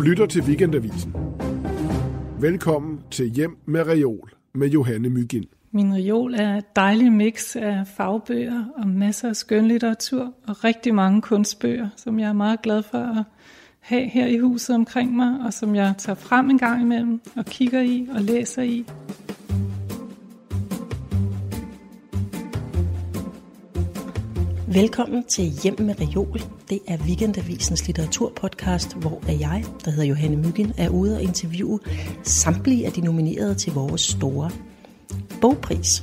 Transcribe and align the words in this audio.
Du 0.00 0.04
lytter 0.04 0.26
til 0.26 0.42
Weekendavisen. 0.42 1.14
Velkommen 2.38 3.00
til 3.10 3.26
Hjem 3.26 3.56
med 3.66 3.86
Reol 3.86 4.30
med 4.52 4.68
Johanne 4.68 5.08
Mygind. 5.08 5.44
Min 5.70 5.94
reol 5.94 6.34
er 6.34 6.56
et 6.56 6.76
dejligt 6.76 7.12
mix 7.12 7.56
af 7.56 7.86
fagbøger 7.96 8.64
og 8.76 8.88
masser 8.88 9.28
af 9.28 9.36
skønlitteratur 9.36 10.34
og 10.48 10.64
rigtig 10.64 10.94
mange 10.94 11.22
kunstbøger, 11.22 11.88
som 11.96 12.18
jeg 12.18 12.28
er 12.28 12.32
meget 12.32 12.62
glad 12.62 12.82
for 12.82 12.98
at 12.98 13.24
have 13.80 14.08
her 14.08 14.26
i 14.26 14.38
huset 14.38 14.76
omkring 14.76 15.16
mig, 15.16 15.40
og 15.44 15.52
som 15.52 15.74
jeg 15.74 15.94
tager 15.98 16.16
frem 16.16 16.50
en 16.50 16.58
gang 16.58 16.82
imellem 16.82 17.20
og 17.36 17.44
kigger 17.44 17.80
i 17.80 18.08
og 18.14 18.20
læser 18.20 18.62
i. 18.62 18.86
Velkommen 24.72 25.24
til 25.24 25.44
Hjem 25.44 25.80
med 25.80 25.94
Reol. 26.00 26.40
Det 26.70 26.78
er 26.88 26.96
Weekendavisens 26.98 27.86
litteraturpodcast, 27.86 28.94
hvor 28.94 29.22
jeg, 29.26 29.64
der 29.84 29.90
hedder 29.90 30.08
Johanne 30.08 30.36
Myggen, 30.36 30.72
er 30.78 30.88
ude 30.88 31.16
og 31.16 31.22
interviewe 31.22 31.80
samtlige 32.22 32.86
af 32.86 32.92
de 32.92 33.00
nominerede 33.00 33.54
til 33.54 33.72
vores 33.72 34.00
store 34.00 34.50
bogpris. 35.40 36.02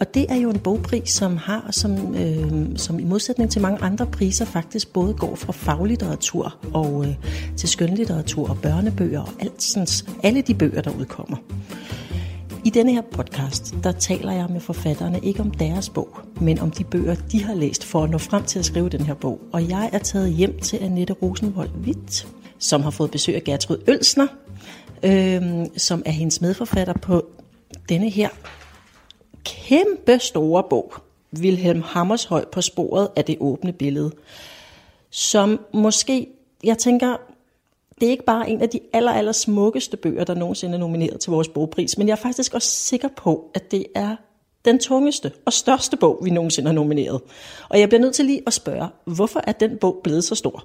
Og 0.00 0.14
det 0.14 0.26
er 0.28 0.36
jo 0.36 0.50
en 0.50 0.58
bogpris, 0.58 1.10
som 1.10 1.36
har, 1.36 1.68
som, 1.70 2.14
øh, 2.16 2.76
som 2.76 2.98
i 2.98 3.04
modsætning 3.04 3.50
til 3.50 3.62
mange 3.62 3.82
andre 3.82 4.06
priser, 4.06 4.44
faktisk 4.44 4.92
både 4.92 5.14
går 5.14 5.34
fra 5.34 5.52
faglitteratur 5.52 6.56
og 6.74 7.06
øh, 7.06 7.14
til 7.56 7.68
skønlitteratur 7.68 8.50
og 8.50 8.58
børnebøger 8.62 9.20
og 9.20 9.32
alt 9.40 9.62
sådan, 9.62 9.86
alle 10.22 10.42
de 10.42 10.54
bøger, 10.54 10.80
der 10.80 10.90
udkommer. 10.98 11.36
I 12.64 12.70
denne 12.70 12.92
her 12.92 13.02
podcast, 13.02 13.74
der 13.84 13.92
taler 13.92 14.32
jeg 14.32 14.46
med 14.50 14.60
forfatterne 14.60 15.20
ikke 15.22 15.40
om 15.40 15.50
deres 15.50 15.88
bog, 15.88 16.18
men 16.40 16.58
om 16.58 16.70
de 16.70 16.84
bøger, 16.84 17.14
de 17.14 17.44
har 17.44 17.54
læst 17.54 17.84
for 17.84 18.04
at 18.04 18.10
nå 18.10 18.18
frem 18.18 18.44
til 18.44 18.58
at 18.58 18.64
skrive 18.64 18.88
den 18.88 19.00
her 19.00 19.14
bog. 19.14 19.40
Og 19.52 19.68
jeg 19.68 19.90
er 19.92 19.98
taget 19.98 20.32
hjem 20.32 20.58
til 20.58 20.76
Annette 20.76 21.12
Rosenvold 21.12 21.70
Witt, 21.70 22.28
som 22.58 22.82
har 22.82 22.90
fået 22.90 23.10
besøg 23.10 23.34
af 23.34 23.44
Gertrud 23.44 23.78
Ølsner, 23.88 24.26
øh, 25.02 25.66
som 25.76 26.02
er 26.06 26.10
hendes 26.10 26.40
medforfatter 26.40 26.92
på 26.92 27.26
denne 27.88 28.10
her 28.10 28.28
kæmpe 29.44 30.18
store 30.18 30.62
bog, 30.70 30.94
Wilhelm 31.38 31.82
Hammershøj 31.82 32.44
på 32.52 32.60
sporet 32.60 33.08
af 33.16 33.24
det 33.24 33.36
åbne 33.40 33.72
billede, 33.72 34.12
som 35.10 35.60
måske, 35.74 36.28
jeg 36.64 36.78
tænker, 36.78 37.16
det 38.02 38.08
er 38.08 38.10
ikke 38.10 38.24
bare 38.24 38.50
en 38.50 38.62
af 38.62 38.68
de 38.68 38.80
aller, 38.92 39.12
aller 39.12 39.32
smukkeste 39.32 39.96
bøger, 39.96 40.24
der 40.24 40.34
nogensinde 40.34 40.74
er 40.74 40.78
nomineret 40.78 41.20
til 41.20 41.30
vores 41.30 41.48
bogpris, 41.48 41.98
men 41.98 42.08
jeg 42.08 42.12
er 42.12 42.16
faktisk 42.22 42.54
også 42.54 42.68
sikker 42.68 43.08
på, 43.16 43.50
at 43.54 43.70
det 43.70 43.86
er 43.94 44.16
den 44.64 44.78
tungeste 44.78 45.32
og 45.44 45.52
største 45.52 45.96
bog, 45.96 46.20
vi 46.24 46.30
nogensinde 46.30 46.68
har 46.68 46.74
nomineret. 46.74 47.20
Og 47.68 47.80
jeg 47.80 47.88
bliver 47.88 48.00
nødt 48.00 48.14
til 48.14 48.24
lige 48.24 48.42
at 48.46 48.52
spørge, 48.52 48.88
hvorfor 49.04 49.40
er 49.46 49.52
den 49.52 49.76
bog 49.76 50.00
blevet 50.04 50.24
så 50.24 50.34
stor? 50.34 50.64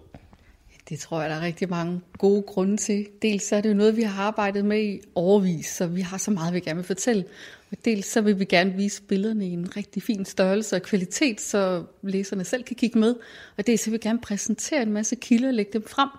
Det 0.89 0.99
tror 0.99 1.21
jeg, 1.21 1.29
der 1.29 1.35
er 1.35 1.41
rigtig 1.41 1.69
mange 1.69 2.01
gode 2.17 2.41
grunde 2.41 2.77
til. 2.77 3.07
Dels 3.21 3.51
er 3.51 3.61
det 3.61 3.69
jo 3.69 3.73
noget, 3.73 3.97
vi 3.97 4.01
har 4.01 4.23
arbejdet 4.23 4.65
med 4.65 4.83
i 4.83 4.99
overvis, 5.15 5.67
så 5.67 5.87
vi 5.87 6.01
har 6.01 6.17
så 6.17 6.31
meget, 6.31 6.53
vi 6.53 6.59
gerne 6.59 6.77
vil 6.77 6.85
fortælle. 6.85 7.25
Og 7.71 7.77
dels 7.85 8.05
så 8.05 8.21
vil 8.21 8.39
vi 8.39 8.45
gerne 8.45 8.73
vise 8.73 9.01
billederne 9.01 9.47
i 9.47 9.51
en 9.51 9.77
rigtig 9.77 10.03
fin 10.03 10.25
størrelse 10.25 10.75
og 10.75 10.81
kvalitet, 10.81 11.41
så 11.41 11.83
læserne 12.01 12.43
selv 12.43 12.63
kan 12.63 12.75
kigge 12.75 12.99
med. 12.99 13.15
Og 13.57 13.67
dels 13.67 13.81
så 13.81 13.89
vil 13.89 13.99
vi 13.99 14.07
gerne 14.07 14.19
præsentere 14.19 14.81
en 14.81 14.93
masse 14.93 15.15
kilder 15.15 15.47
og 15.47 15.53
lægge 15.53 15.73
dem 15.73 15.87
frem, 15.87 16.09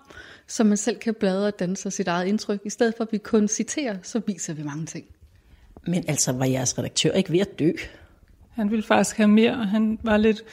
så 0.46 0.64
man 0.64 0.76
selv 0.76 0.98
kan 0.98 1.14
bladre 1.14 1.46
og 1.46 1.58
danne 1.58 1.76
sig 1.76 1.92
sit 1.92 2.08
eget 2.08 2.26
indtryk. 2.26 2.60
I 2.64 2.70
stedet 2.70 2.94
for 2.96 3.04
at 3.04 3.12
vi 3.12 3.18
kun 3.18 3.48
citerer, 3.48 3.96
så 4.02 4.20
viser 4.26 4.54
vi 4.54 4.62
mange 4.62 4.86
ting. 4.86 5.06
Men 5.86 6.04
altså, 6.08 6.32
var 6.32 6.44
jeres 6.44 6.78
redaktør 6.78 7.12
ikke 7.12 7.32
ved 7.32 7.40
at 7.40 7.58
dø? 7.58 7.70
Han 8.50 8.70
ville 8.70 8.84
faktisk 8.84 9.16
have 9.16 9.28
mere, 9.28 9.52
og 9.52 9.68
han 9.68 9.98
var 10.02 10.16
lidt 10.16 10.44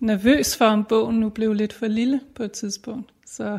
nervøs 0.00 0.56
for, 0.56 0.64
om 0.64 0.84
bogen 0.84 1.20
nu 1.20 1.28
blev 1.28 1.52
lidt 1.52 1.72
for 1.72 1.86
lille 1.86 2.20
på 2.34 2.42
et 2.42 2.52
tidspunkt. 2.52 3.10
Så 3.26 3.58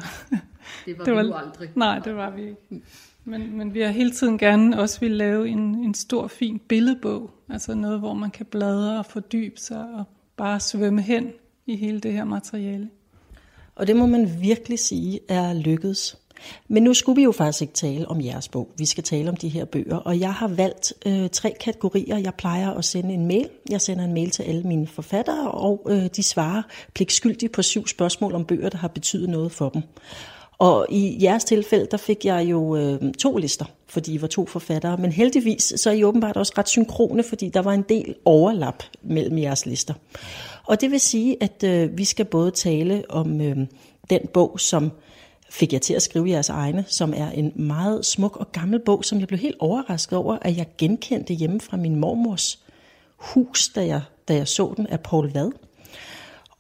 det 0.86 0.98
var, 0.98 1.04
det 1.06 1.14
var 1.14 1.24
vi 1.24 1.28
jo 1.28 1.36
aldrig. 1.36 1.70
Nej, 1.76 2.00
det 2.00 2.16
var 2.16 2.30
vi 2.30 2.42
ikke. 2.42 2.86
Men, 3.26 3.58
men 3.58 3.74
vi 3.74 3.82
har 3.82 3.92
hele 3.92 4.12
tiden 4.12 4.38
gerne 4.38 4.80
også 4.80 5.00
vil 5.00 5.12
lave 5.12 5.50
en, 5.50 5.60
en 5.60 5.94
stor, 5.94 6.28
fin 6.28 6.60
billedbog. 6.68 7.30
Altså 7.50 7.74
noget, 7.74 8.00
hvor 8.00 8.14
man 8.14 8.32
kan 8.32 8.46
bladre 8.46 9.00
og 9.00 9.06
fordybe 9.06 9.60
sig 9.60 9.86
og 9.94 10.04
bare 10.38 10.60
svømme 10.60 11.02
hen 11.02 11.28
i 11.66 11.76
hele 11.76 12.00
det 12.00 12.14
her 12.14 12.24
materiale. 12.24 12.90
Og 13.76 13.88
det 13.88 13.96
må 13.96 14.06
man 14.06 14.42
virkelig 14.42 14.80
sige 14.80 15.20
er 15.30 15.54
lykkedes. 15.54 16.18
Men 16.68 16.84
nu 16.84 16.94
skulle 16.94 17.16
vi 17.16 17.24
jo 17.24 17.32
faktisk 17.32 17.62
ikke 17.62 17.74
tale 17.74 18.08
om 18.08 18.22
jeres 18.22 18.50
bog. 18.50 18.70
Vi 18.78 18.86
skal 18.86 19.04
tale 19.04 19.30
om 19.30 19.36
de 19.36 19.50
her 19.50 19.66
bøger. 19.66 19.96
Og 19.96 20.20
jeg 20.20 20.34
har 20.34 20.48
valgt 20.48 20.94
øh, 21.06 21.30
tre 21.30 21.54
kategorier. 21.62 22.18
Jeg 22.18 22.34
plejer 22.34 22.72
at 22.72 22.86
sende 22.86 23.14
en 23.14 23.28
mail. 23.28 23.50
Jeg 23.70 23.82
sender 23.82 24.04
en 24.04 24.14
mail 24.14 24.30
til 24.30 24.44
alle 24.44 24.64
mine 24.64 24.88
forfattere, 24.88 25.52
og 25.52 25.88
øh, 25.90 26.08
de 26.16 26.24
svarer 26.24 26.62
pligtskyldigt 26.94 27.52
på 27.52 27.62
syv 27.62 27.88
spørgsmål 27.88 28.34
om 28.34 28.46
bøger, 28.46 28.70
der 28.70 28.78
har 28.78 28.88
betydet 28.88 29.30
noget 29.30 29.52
for 29.52 29.70
dem. 29.70 29.82
Og 30.58 30.86
i 30.90 31.18
jeres 31.22 31.44
tilfælde, 31.44 31.88
der 31.92 31.98
fik 31.98 32.26
jeg 32.26 32.46
jo 32.46 32.76
øh, 32.76 33.14
to 33.14 33.38
lister, 33.38 33.66
fordi 33.88 34.14
I 34.14 34.22
var 34.22 34.28
to 34.28 34.46
forfattere. 34.46 34.98
Men 34.98 35.12
heldigvis, 35.12 35.74
så 35.78 35.90
er 35.90 35.94
I 35.94 36.04
åbenbart 36.04 36.38
også 36.38 36.54
ret 36.58 36.70
synkrone, 36.70 37.24
fordi 37.24 37.50
der 37.50 37.62
var 37.62 37.74
en 37.74 37.86
del 37.90 38.16
overlap 38.26 38.84
mellem 39.04 39.38
jeres 39.38 39.66
lister. 39.66 39.94
Og 40.64 40.82
det 40.82 40.92
vil 40.92 41.00
sige, 41.00 41.38
at 41.42 41.64
øh, 41.64 41.98
vi 41.98 42.06
skal 42.06 42.26
både 42.26 42.52
tale 42.52 43.04
om 43.10 43.42
øh, 43.42 43.58
den 44.10 44.22
bog, 44.34 44.60
som 44.60 44.92
fik 45.50 45.74
jeg 45.74 45.82
til 45.82 45.94
at 45.94 46.02
skrive 46.02 46.30
jeres 46.30 46.50
egne, 46.50 46.86
som 46.88 47.14
er 47.18 47.30
en 47.30 47.52
meget 47.56 48.06
smuk 48.06 48.38
og 48.38 48.52
gammel 48.52 48.80
bog, 48.80 49.06
som 49.06 49.20
jeg 49.20 49.28
blev 49.28 49.40
helt 49.40 49.56
overrasket 49.60 50.18
over, 50.18 50.38
at 50.42 50.58
jeg 50.58 50.68
genkendte 50.78 51.34
hjemme 51.34 51.60
fra 51.62 51.78
min 51.78 51.96
mormors 51.96 52.64
hus, 53.18 53.70
da 53.70 53.86
jeg, 53.86 54.02
da 54.28 54.36
jeg 54.36 54.48
så 54.48 54.74
den 54.78 54.88
af 54.88 55.00
Paul 55.00 55.32
Vad. 55.34 55.52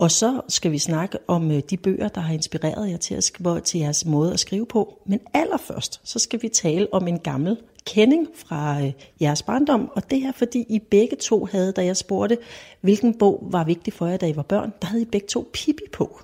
Og 0.03 0.11
så 0.11 0.41
skal 0.49 0.71
vi 0.71 0.77
snakke 0.77 1.17
om 1.27 1.51
øh, 1.51 1.61
de 1.69 1.77
bøger, 1.77 2.07
der 2.07 2.21
har 2.21 2.33
inspireret 2.33 2.89
jer 2.89 2.97
til, 2.97 3.15
at 3.15 3.23
skrive, 3.23 3.59
til 3.59 3.79
jeres 3.79 4.05
måde 4.05 4.33
at 4.33 4.39
skrive 4.39 4.65
på. 4.65 5.01
Men 5.05 5.19
allerførst, 5.33 6.01
så 6.03 6.19
skal 6.19 6.41
vi 6.41 6.49
tale 6.49 6.93
om 6.93 7.07
en 7.07 7.19
gammel 7.19 7.57
kending 7.85 8.27
fra 8.35 8.81
øh, 8.81 8.91
jeres 9.21 9.43
barndom. 9.43 9.91
Og 9.95 10.09
det 10.09 10.23
er, 10.23 10.31
fordi 10.31 10.65
I 10.69 10.79
begge 10.79 11.15
to 11.15 11.45
havde, 11.45 11.71
da 11.71 11.85
jeg 11.85 11.97
spurgte, 11.97 12.37
hvilken 12.81 13.17
bog 13.17 13.47
var 13.51 13.63
vigtig 13.63 13.93
for 13.93 14.07
jer, 14.07 14.17
da 14.17 14.27
I 14.27 14.35
var 14.35 14.43
børn, 14.43 14.73
der 14.81 14.87
havde 14.87 15.01
I 15.01 15.05
begge 15.05 15.27
to 15.27 15.49
Pippi 15.53 15.83
på. 15.93 16.21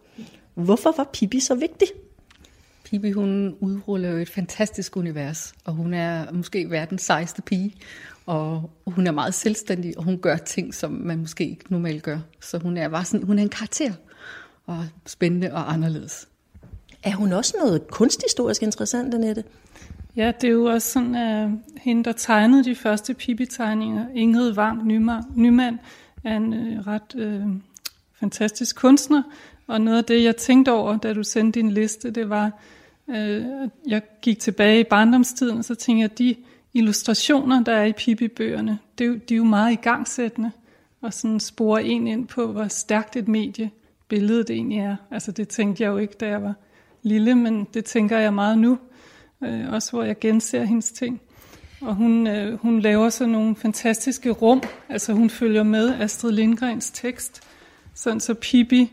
Hvorfor 0.54 0.94
var 0.98 1.10
Pippi 1.14 1.40
så 1.40 1.56
vigtig? 1.56 1.88
Pippi, 2.90 3.12
hun 3.12 3.56
udruller 3.60 4.10
jo 4.10 4.18
et 4.18 4.30
fantastisk 4.30 4.98
univers, 4.98 5.54
og 5.66 5.74
hun 5.74 5.94
er 5.94 6.32
måske 6.32 6.70
verdens 6.70 7.02
sejste 7.02 7.42
pige, 7.42 7.76
og 8.26 8.70
hun 8.88 9.08
er 9.08 9.12
meget 9.12 9.34
selvstændig, 9.34 9.98
og 9.98 10.04
hun 10.04 10.18
gør 10.18 10.38
ting, 10.38 10.74
som 10.74 10.92
man 10.92 11.20
måske 11.20 11.50
ikke 11.50 11.64
normalt 11.70 12.04
gør. 12.04 12.20
Så 12.42 12.58
hun 12.58 12.78
er, 12.78 12.90
bare 12.90 13.06
sådan, 13.06 13.26
hun 13.26 13.40
er 13.40 13.44
en 13.44 13.50
karakter, 13.50 13.92
og 14.66 14.86
spændende 15.06 15.54
og 15.54 15.74
anderledes. 15.74 16.28
Er 17.04 17.16
hun 17.16 17.32
også 17.32 17.56
noget 17.60 17.88
kunsthistorisk 17.88 18.64
interessant, 18.64 19.14
Annette? 19.14 19.44
Ja, 20.16 20.32
det 20.42 20.48
er 20.48 20.52
jo 20.52 20.66
også 20.66 20.92
sådan, 20.92 21.16
at 21.16 21.50
hende, 21.82 22.04
der 22.04 22.12
tegnede 22.12 22.64
de 22.64 22.76
første 22.76 23.14
Pippi-tegninger, 23.14 24.06
Ingrid 24.16 24.52
Vang 24.52 24.86
Nymand, 25.36 25.78
er 26.24 26.38
en 26.38 26.54
øh, 26.54 26.88
ret 26.88 27.16
øh, 27.16 27.42
fantastisk 28.20 28.76
kunstner. 28.76 29.24
Og 29.68 29.82
noget 29.82 29.98
af 29.98 30.04
det, 30.04 30.24
jeg 30.24 30.36
tænkte 30.36 30.72
over, 30.72 30.98
da 30.98 31.14
du 31.14 31.24
sendte 31.24 31.60
din 31.60 31.72
liste, 31.72 32.12
det 32.12 32.30
var, 32.30 32.52
øh, 33.16 33.46
jeg 33.88 34.02
gik 34.22 34.40
tilbage 34.40 34.80
i 34.80 34.84
barndomstiden, 34.84 35.58
og 35.58 35.66
så 35.66 35.76
tænkte 35.76 36.02
jeg, 36.02 36.12
at 36.12 36.18
de 36.18 36.36
illustrationer, 36.74 37.64
der 37.64 37.72
er 37.72 37.86
i 37.86 37.94
Pippi-bøgerne, 37.94 38.80
det 38.98 39.04
er 39.04 39.08
jo, 39.08 39.20
de 39.30 39.34
er 39.34 39.38
jo 39.38 39.44
meget 39.44 39.72
igangsættende, 39.72 40.52
og 41.02 41.14
sådan 41.14 41.40
sporer 41.40 41.80
en 41.80 42.08
ind 42.08 42.28
på, 42.28 42.52
hvor 42.52 42.68
stærkt 42.68 43.16
et 43.16 43.28
medie 43.28 43.72
billedet 44.08 44.50
egentlig 44.50 44.80
er. 44.80 44.96
Altså 45.12 45.32
det 45.32 45.48
tænkte 45.48 45.84
jeg 45.84 45.90
jo 45.90 45.98
ikke, 45.98 46.14
da 46.20 46.28
jeg 46.28 46.44
var 46.44 46.54
lille, 47.04 47.36
men 47.36 47.68
det 47.74 47.86
tænker 47.86 48.18
jeg 48.18 48.34
meget 48.34 48.58
nu, 48.58 48.78
øh, 49.44 49.74
også 49.74 49.92
hvor 49.92 50.04
jeg 50.04 50.20
genser 50.20 50.64
hendes 50.64 50.92
ting. 50.92 51.22
Og 51.82 51.96
hun, 51.96 52.28
øh, 52.28 52.60
hun 52.60 52.80
laver 52.80 53.10
så 53.10 53.26
nogle 53.26 53.56
fantastiske 53.56 54.30
rum, 54.30 54.64
altså 54.90 55.14
hun 55.14 55.30
følger 55.30 55.64
med 55.64 55.94
Astrid 56.00 56.32
Lindgrens 56.32 56.92
tekst, 56.92 57.42
sådan 57.96 58.20
så 58.20 58.34
Pippi 58.34 58.92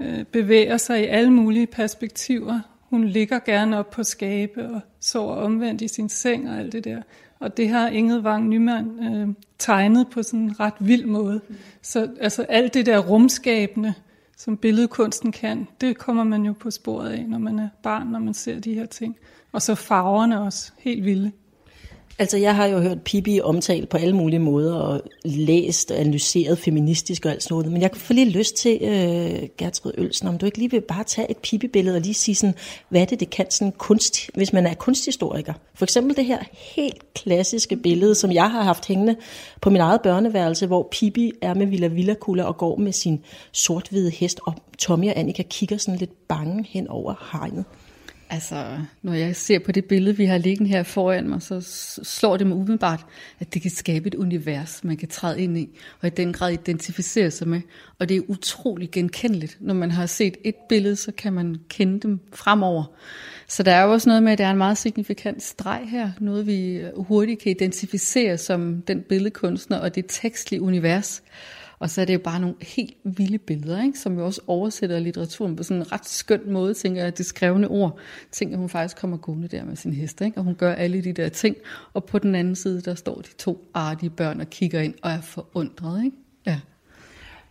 øh, 0.00 0.24
bevæger 0.24 0.76
sig 0.76 1.02
i 1.02 1.06
alle 1.06 1.32
mulige 1.32 1.66
perspektiver. 1.66 2.60
Hun 2.90 3.04
ligger 3.04 3.38
gerne 3.38 3.78
op 3.78 3.90
på 3.90 4.02
skabe 4.02 4.68
og 4.68 4.80
sover 5.00 5.34
omvendt 5.34 5.82
i 5.82 5.88
sin 5.88 6.08
seng 6.08 6.50
og 6.50 6.58
alt 6.58 6.72
det 6.72 6.84
der. 6.84 7.02
Og 7.38 7.56
det 7.56 7.68
har 7.68 7.88
Inget 7.88 8.24
Vang 8.24 8.48
Nymand 8.48 9.04
øh, 9.04 9.28
tegnet 9.58 10.06
på 10.10 10.22
sådan 10.22 10.40
en 10.40 10.60
ret 10.60 10.74
vild 10.80 11.06
måde. 11.06 11.40
Så 11.82 12.08
altså 12.20 12.42
alt 12.42 12.74
det 12.74 12.86
der 12.86 12.98
rumskabende, 12.98 13.94
som 14.36 14.56
billedkunsten 14.56 15.32
kan, 15.32 15.68
det 15.80 15.98
kommer 15.98 16.24
man 16.24 16.42
jo 16.42 16.52
på 16.52 16.70
sporet 16.70 17.10
af, 17.10 17.24
når 17.28 17.38
man 17.38 17.58
er 17.58 17.68
barn, 17.82 18.06
når 18.06 18.18
man 18.18 18.34
ser 18.34 18.60
de 18.60 18.74
her 18.74 18.86
ting. 18.86 19.16
Og 19.52 19.62
så 19.62 19.74
farverne 19.74 20.40
også, 20.40 20.72
helt 20.78 21.04
vilde. 21.04 21.32
Altså, 22.20 22.36
jeg 22.36 22.56
har 22.56 22.66
jo 22.66 22.80
hørt 22.80 23.02
Pippi 23.02 23.40
omtalt 23.40 23.88
på 23.88 23.96
alle 23.96 24.16
mulige 24.16 24.38
måder, 24.38 24.74
og 24.74 25.02
læst 25.24 25.90
og 25.90 26.00
analyseret 26.00 26.58
feministisk 26.58 27.26
og 27.26 27.32
alt 27.32 27.42
sådan 27.42 27.54
noget. 27.54 27.72
Men 27.72 27.82
jeg 27.82 27.90
kan 27.90 28.00
få 28.00 28.12
lige 28.12 28.30
lyst 28.30 28.56
til, 28.56 28.78
øh, 28.82 29.48
Gertrud 29.58 29.92
Ølsen, 29.98 30.28
om 30.28 30.38
du 30.38 30.46
ikke 30.46 30.58
lige 30.58 30.70
vil 30.70 30.80
bare 30.80 31.04
tage 31.04 31.30
et 31.30 31.36
Pippi-billede 31.36 31.96
og 31.96 32.02
lige 32.02 32.14
sige 32.14 32.34
sådan, 32.34 32.54
hvad 32.88 33.00
er 33.00 33.04
det, 33.04 33.20
det 33.20 33.30
kan 33.30 33.50
sådan 33.50 33.72
kunst, 33.72 34.30
hvis 34.34 34.52
man 34.52 34.66
er 34.66 34.74
kunsthistoriker. 34.74 35.52
For 35.74 35.84
eksempel 35.84 36.16
det 36.16 36.24
her 36.24 36.38
helt 36.76 37.14
klassiske 37.14 37.76
billede, 37.76 38.14
som 38.14 38.32
jeg 38.32 38.50
har 38.50 38.62
haft 38.62 38.86
hængende 38.86 39.16
på 39.60 39.70
min 39.70 39.80
eget 39.80 40.00
børneværelse, 40.02 40.66
hvor 40.66 40.88
Pippi 40.90 41.32
er 41.42 41.54
med 41.54 41.66
Villa 41.66 41.86
Villa 41.86 42.14
og 42.44 42.56
går 42.56 42.76
med 42.76 42.92
sin 42.92 43.24
sort-hvide 43.52 44.10
hest, 44.10 44.40
og 44.46 44.54
Tommy 44.78 45.08
og 45.08 45.18
Annika 45.18 45.42
kigger 45.42 45.76
sådan 45.76 45.98
lidt 45.98 46.28
bange 46.28 46.66
hen 46.68 46.88
over 46.88 47.14
hegnet. 47.32 47.64
Altså, 48.30 48.78
når 49.02 49.12
jeg 49.12 49.36
ser 49.36 49.58
på 49.58 49.72
det 49.72 49.84
billede, 49.84 50.16
vi 50.16 50.24
har 50.24 50.38
liggende 50.38 50.70
her 50.70 50.82
foran 50.82 51.28
mig, 51.28 51.42
så 51.42 51.60
slår 52.02 52.36
det 52.36 52.46
mig 52.46 52.56
umiddelbart, 52.56 53.06
at 53.40 53.54
det 53.54 53.62
kan 53.62 53.70
skabe 53.70 54.06
et 54.06 54.14
univers, 54.14 54.84
man 54.84 54.96
kan 54.96 55.08
træde 55.08 55.40
ind 55.40 55.58
i, 55.58 55.78
og 56.00 56.06
i 56.06 56.10
den 56.10 56.32
grad 56.32 56.52
identificere 56.52 57.30
sig 57.30 57.48
med. 57.48 57.60
Og 57.98 58.08
det 58.08 58.16
er 58.16 58.20
utrolig 58.28 58.90
genkendeligt. 58.90 59.56
Når 59.60 59.74
man 59.74 59.90
har 59.90 60.06
set 60.06 60.36
et 60.44 60.54
billede, 60.68 60.96
så 60.96 61.12
kan 61.12 61.32
man 61.32 61.56
kende 61.68 62.00
dem 62.00 62.20
fremover. 62.32 62.84
Så 63.48 63.62
der 63.62 63.72
er 63.72 63.84
jo 63.84 63.92
også 63.92 64.08
noget 64.08 64.22
med, 64.22 64.32
at 64.32 64.38
der 64.38 64.46
er 64.46 64.50
en 64.50 64.58
meget 64.58 64.78
signifikant 64.78 65.42
streg 65.42 65.88
her, 65.90 66.10
noget 66.20 66.46
vi 66.46 66.82
hurtigt 66.96 67.42
kan 67.42 67.50
identificere 67.50 68.38
som 68.38 68.82
den 68.82 69.02
billedkunstner 69.08 69.78
og 69.78 69.94
det 69.94 70.04
tekstlige 70.08 70.62
univers. 70.62 71.22
Og 71.78 71.90
så 71.90 72.00
er 72.00 72.04
det 72.04 72.14
jo 72.14 72.18
bare 72.18 72.40
nogle 72.40 72.56
helt 72.60 72.94
vilde 73.04 73.38
billeder, 73.38 73.82
ikke? 73.82 73.98
som 73.98 74.18
jo 74.18 74.24
også 74.24 74.40
oversætter 74.46 74.98
litteraturen 74.98 75.56
på 75.56 75.62
sådan 75.62 75.76
en 75.76 75.92
ret 75.92 76.08
skøn 76.08 76.40
måde, 76.46 76.74
tænker 76.74 77.02
jeg, 77.02 77.18
det 77.18 77.26
skrevne 77.26 77.68
ord. 77.68 77.98
Tænker, 78.32 78.56
at 78.56 78.60
hun 78.60 78.68
faktisk 78.68 78.96
kommer 78.96 79.16
gående 79.16 79.48
der 79.48 79.64
med 79.64 79.76
sin 79.76 79.92
hest, 79.92 80.20
ikke? 80.20 80.38
og 80.38 80.44
hun 80.44 80.54
gør 80.54 80.74
alle 80.74 81.04
de 81.04 81.12
der 81.12 81.28
ting. 81.28 81.56
Og 81.94 82.04
på 82.04 82.18
den 82.18 82.34
anden 82.34 82.56
side, 82.56 82.80
der 82.80 82.94
står 82.94 83.14
de 83.14 83.34
to 83.38 83.64
artige 83.74 84.10
børn 84.10 84.40
og 84.40 84.50
kigger 84.50 84.80
ind 84.80 84.94
og 85.02 85.10
er 85.10 85.20
forundret. 85.20 86.04
Ikke? 86.04 86.16
Ja. 86.46 86.60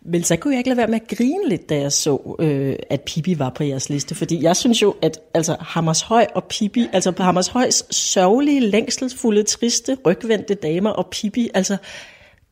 Men 0.02 0.24
så 0.24 0.36
kunne 0.36 0.54
jeg 0.54 0.60
ikke 0.60 0.70
lade 0.70 0.78
være 0.78 0.88
med 0.88 1.00
at 1.02 1.18
grine 1.18 1.50
lidt, 1.50 1.70
da 1.70 1.80
jeg 1.80 1.92
så, 1.92 2.36
øh, 2.40 2.76
at 2.90 3.02
Pippi 3.02 3.40
var 3.40 3.50
på 3.50 3.64
jeres 3.64 3.90
liste. 3.90 4.16
Fordi 4.16 4.44
jeg 4.44 4.56
synes 4.56 4.82
jo, 4.82 4.96
at 5.02 5.20
altså, 5.34 5.56
Hammershøj 5.60 6.26
og 6.36 6.44
Pippi, 6.44 6.88
altså 6.94 7.12
på 7.12 7.24
Hammershøjs 7.24 7.96
sørgelige, 7.96 8.60
længselsfulde, 8.60 9.44
triste, 9.44 9.98
rygvendte 10.06 10.54
damer 10.54 10.90
og 10.90 11.08
Pippi, 11.12 11.50
altså, 11.54 11.78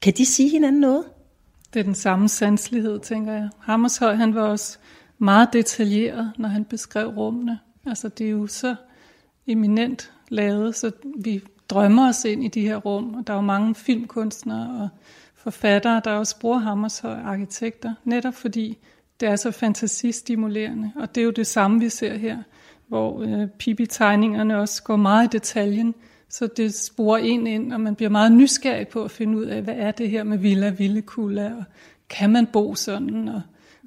kan 0.01 0.13
de 0.13 0.25
sige 0.25 0.49
hinanden 0.49 0.81
noget? 0.81 1.03
Det 1.75 1.79
er 1.79 1.83
den 1.83 1.95
samme 1.95 2.29
sanselighed, 2.29 2.99
tænker 2.99 3.33
jeg. 3.33 3.49
Hammershøj, 3.59 4.15
han 4.15 4.35
var 4.35 4.41
også 4.41 4.77
meget 5.17 5.49
detaljeret, 5.53 6.31
når 6.37 6.49
han 6.49 6.65
beskrev 6.65 7.07
rummene. 7.07 7.59
Altså, 7.85 8.07
det 8.07 8.25
er 8.25 8.31
jo 8.31 8.47
så 8.47 8.75
eminent 9.47 10.11
lavet, 10.29 10.75
så 10.75 10.91
vi 11.19 11.43
drømmer 11.69 12.09
os 12.09 12.25
ind 12.25 12.43
i 12.43 12.47
de 12.47 12.61
her 12.61 12.75
rum, 12.75 13.13
og 13.13 13.27
der 13.27 13.33
er 13.33 13.37
jo 13.37 13.41
mange 13.41 13.75
filmkunstnere 13.75 14.81
og 14.81 14.89
forfattere, 15.35 16.01
der 16.03 16.11
også 16.11 16.39
bruger 16.39 16.57
Hammershøj 16.57 17.19
arkitekter, 17.19 17.93
netop 18.03 18.33
fordi 18.33 18.77
det 19.19 19.29
er 19.29 19.35
så 19.35 19.51
fantasistimulerende. 19.51 20.91
Og 20.95 21.15
det 21.15 21.21
er 21.21 21.25
jo 21.25 21.31
det 21.31 21.47
samme, 21.47 21.79
vi 21.79 21.89
ser 21.89 22.17
her, 22.17 22.37
hvor 22.87 23.21
øh, 23.21 23.47
Pippi-tegningerne 23.47 24.59
også 24.59 24.83
går 24.83 24.95
meget 24.95 25.25
i 25.25 25.37
detaljen, 25.37 25.95
så 26.37 26.47
det 26.57 26.73
sporer 26.73 27.17
en 27.17 27.47
ind, 27.47 27.73
og 27.73 27.81
man 27.81 27.95
bliver 27.95 28.09
meget 28.09 28.31
nysgerrig 28.31 28.87
på 28.87 29.03
at 29.03 29.11
finde 29.11 29.37
ud 29.37 29.45
af, 29.45 29.61
hvad 29.61 29.75
er 29.77 29.91
det 29.91 30.09
her 30.09 30.23
med 30.23 30.37
Villa 30.37 30.69
Villekulla, 30.69 31.53
og 31.57 31.63
kan 32.09 32.29
man 32.29 32.47
bo 32.53 32.75
sådan? 32.75 33.27
Og, 33.27 33.41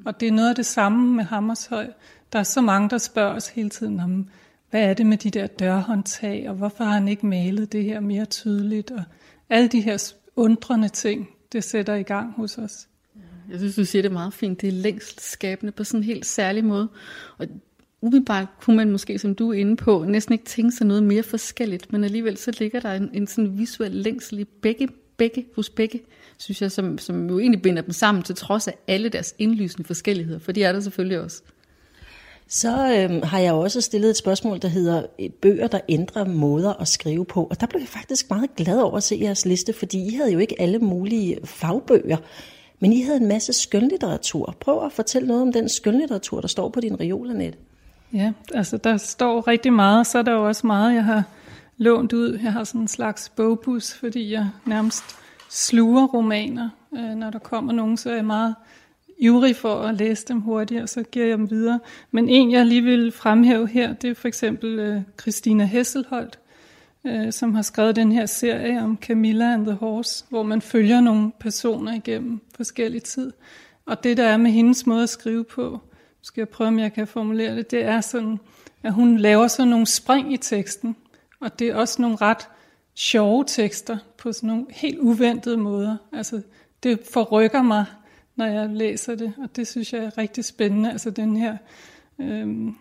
og 0.05 0.21
det 0.21 0.29
er 0.29 0.33
noget 0.33 0.49
af 0.49 0.55
det 0.55 0.67
samme 0.67 1.15
med 1.15 1.25
Hammershøj. 1.25 1.87
Der 2.33 2.39
er 2.39 2.43
så 2.43 2.61
mange, 2.61 2.91
der 2.91 2.99
spørger 2.99 3.35
os 3.35 3.49
hele 3.49 3.69
tiden 3.69 4.01
om, 4.01 4.29
hvad 4.71 4.83
er 4.83 4.95
det 4.95 5.07
med 5.07 5.17
de 5.17 5.31
der 5.31 5.47
dørhåndtag, 5.47 6.49
og 6.49 6.55
hvorfor 6.55 6.85
har 6.85 6.93
han 6.93 7.09
ikke 7.09 7.27
malet 7.27 7.73
det 7.73 7.85
her 7.85 8.01
mere 8.01 8.25
tydeligt? 8.25 8.91
Og 8.91 9.03
alle 9.51 9.69
de 9.69 9.81
her 9.81 10.13
undrende 10.37 10.89
ting, 10.89 11.29
det 11.53 11.65
sætter 11.65 11.95
i 11.95 12.03
gang 12.03 12.33
hos 12.33 12.59
os. 12.59 12.89
Jeg 13.51 13.59
synes, 13.59 13.77
du 13.77 13.85
siger 13.85 14.03
det 14.03 14.13
meget 14.13 14.35
fint. 14.35 14.61
Det 14.61 14.69
er 14.69 14.73
længselsskabende 14.73 15.73
på 15.73 15.85
sådan 15.85 16.01
en 16.01 16.05
helt 16.05 16.27
særlig 16.27 16.65
måde. 16.65 16.89
Og 17.39 17.47
umiddelbart 18.01 18.47
kunne 18.61 18.77
man 18.77 18.91
måske, 18.91 19.19
som 19.19 19.35
du 19.35 19.53
er 19.53 19.59
inde 19.59 19.77
på, 19.77 20.05
næsten 20.09 20.33
ikke 20.33 20.45
tænke 20.45 20.77
sig 20.77 20.87
noget 20.87 21.03
mere 21.03 21.23
forskelligt, 21.23 21.93
men 21.93 22.05
alligevel 22.05 22.37
så 22.37 22.57
ligger 22.59 22.81
der 22.81 22.93
en, 22.93 23.11
en 23.13 23.27
sådan 23.27 23.59
visuel 23.59 23.91
længsel 23.91 24.39
i 24.39 24.45
begge, 24.45 24.89
begge, 25.17 25.47
hos 25.55 25.71
begge, 25.71 26.01
synes 26.39 26.63
jeg, 26.63 26.73
som, 26.73 26.99
som 26.99 27.29
jo 27.29 27.39
egentlig 27.39 27.63
binder 27.63 27.83
dem 27.83 27.93
sammen, 27.93 28.23
til 28.23 28.35
trods 28.35 28.69
af 28.69 28.75
alle 28.89 29.09
deres 29.09 29.35
indlysende 29.39 29.87
forskelligheder, 29.87 30.39
for 30.39 30.53
de 30.53 30.65
er 30.65 30.73
der 30.73 30.81
selvfølgelig 30.81 31.21
også. 31.21 31.43
Så 32.51 32.95
øhm, 32.95 33.23
har 33.23 33.39
jeg 33.39 33.53
også 33.53 33.81
stillet 33.81 34.11
et 34.11 34.17
spørgsmål, 34.17 34.63
der 34.63 34.69
hedder 34.69 35.03
øh, 35.21 35.31
bøger, 35.31 35.67
der 35.67 35.81
ændrer 35.89 36.25
måder 36.25 36.81
at 36.81 36.89
skrive 36.89 37.25
på. 37.25 37.45
Og 37.45 37.61
der 37.61 37.67
blev 37.67 37.81
jeg 37.81 37.89
faktisk 37.89 38.31
meget 38.31 38.57
glad 38.57 38.81
over 38.81 38.97
at 38.97 39.03
se 39.03 39.19
jeres 39.23 39.47
liste, 39.47 39.73
fordi 39.73 40.07
I 40.07 40.15
havde 40.15 40.33
jo 40.33 40.39
ikke 40.39 40.61
alle 40.61 40.79
mulige 40.79 41.39
fagbøger, 41.45 42.17
men 42.81 42.93
I 42.93 43.03
havde 43.03 43.17
en 43.17 43.29
masse 43.29 43.53
skønlitteratur. 43.53 44.57
Prøv 44.61 44.85
at 44.85 44.93
fortælle 44.93 45.29
noget 45.29 45.43
om 45.43 45.53
den 45.53 45.69
skønlitteratur, 45.69 46.41
der 46.41 46.49
står 46.49 46.69
på 46.69 46.81
din 46.81 47.01
reol, 47.01 47.31
Annette. 47.31 47.59
Ja, 48.13 48.33
altså 48.55 48.77
der 48.77 48.97
står 48.97 49.49
rigtig 49.49 49.73
meget, 49.73 50.07
så 50.07 50.19
er 50.19 50.23
der 50.23 50.33
jo 50.33 50.47
også 50.47 50.67
meget, 50.67 50.95
jeg 50.95 51.05
har 51.05 51.23
lånt 51.77 52.13
ud. 52.13 52.39
Jeg 52.43 52.53
har 52.53 52.65
sådan 52.65 52.81
en 52.81 52.89
slags 52.89 53.29
bogbus, 53.29 53.95
fordi 53.95 54.33
jeg 54.33 54.49
nærmest 54.67 55.05
sluger 55.51 56.07
romaner. 56.07 56.71
Øh, 56.97 57.15
når 57.15 57.31
der 57.31 57.39
kommer 57.39 57.73
nogen, 57.73 57.97
så 57.97 58.11
er 58.11 58.15
jeg 58.15 58.25
meget 58.25 58.55
ivrig 59.19 59.57
for 59.57 59.75
at 59.75 59.95
læse 59.95 60.25
dem 60.29 60.41
hurtigt, 60.41 60.83
og 60.83 60.89
så 60.89 61.03
giver 61.03 61.27
jeg 61.27 61.39
dem 61.39 61.51
videre. 61.51 61.81
Men 62.11 62.29
en, 62.29 62.51
jeg 62.51 62.67
lige 62.67 62.83
vil 62.83 63.13
fremhæve 63.13 63.69
her, 63.69 63.93
det 63.93 64.11
er 64.11 64.15
for 64.15 64.29
eksempel 64.29 64.79
øh, 64.79 65.01
Christina 65.21 65.65
Hesselholdt, 65.65 66.39
øh, 67.05 67.33
som 67.33 67.55
har 67.55 67.63
skrevet 67.63 67.97
den 67.97 68.13
her 68.13 68.27
serie 68.27 68.83
om 68.83 68.99
Camilla 69.03 69.53
and 69.53 69.67
the 69.67 69.75
Horse, 69.75 70.25
hvor 70.29 70.43
man 70.43 70.63
følger 70.63 71.01
nogle 71.01 71.33
personer 71.41 71.95
igennem 71.95 72.41
forskellige 72.57 73.01
tid. 73.01 73.33
Og 73.87 74.05
det, 74.05 74.17
der 74.17 74.25
er 74.25 74.37
med 74.37 74.51
hendes 74.51 74.87
måde 74.87 75.03
at 75.03 75.09
skrive 75.09 75.45
på, 75.45 75.81
skal 76.29 76.41
jeg 76.41 76.49
prøve, 76.49 76.69
om 76.69 76.79
jeg 76.79 76.93
kan 76.93 77.07
formulere 77.07 77.57
det, 77.57 77.71
det 77.71 77.85
er 77.85 78.01
sådan, 78.01 78.41
at 78.83 78.93
hun 78.93 79.17
laver 79.17 79.49
sådan 79.49 79.69
nogle 79.69 79.87
spring 79.87 80.33
i 80.33 80.37
teksten, 80.37 80.97
og 81.41 81.59
det 81.59 81.69
er 81.69 81.75
også 81.75 82.03
nogle 82.03 82.17
ret 82.17 82.49
sjove 82.95 83.45
tekster 83.47 83.99
på 84.19 84.33
sådan 84.33 84.47
nogle 84.47 84.67
helt 84.71 84.99
uventede 84.99 85.57
måder. 85.57 85.97
Altså, 86.13 86.43
det 86.83 87.01
forrykker 87.13 87.63
mig, 87.63 87.85
når 88.37 88.47
jeg 88.47 88.69
læser 88.69 89.15
det, 89.15 89.35
og 89.39 89.57
det 89.57 89.69
synes 89.69 89.93
jeg 89.93 90.05
er 90.05 90.19
rigtig 90.19 90.45
spændende. 90.45 90.93
Altså 90.93 91.11
den 91.11 91.37
her, 91.37 91.57
øhm, 92.19 92.77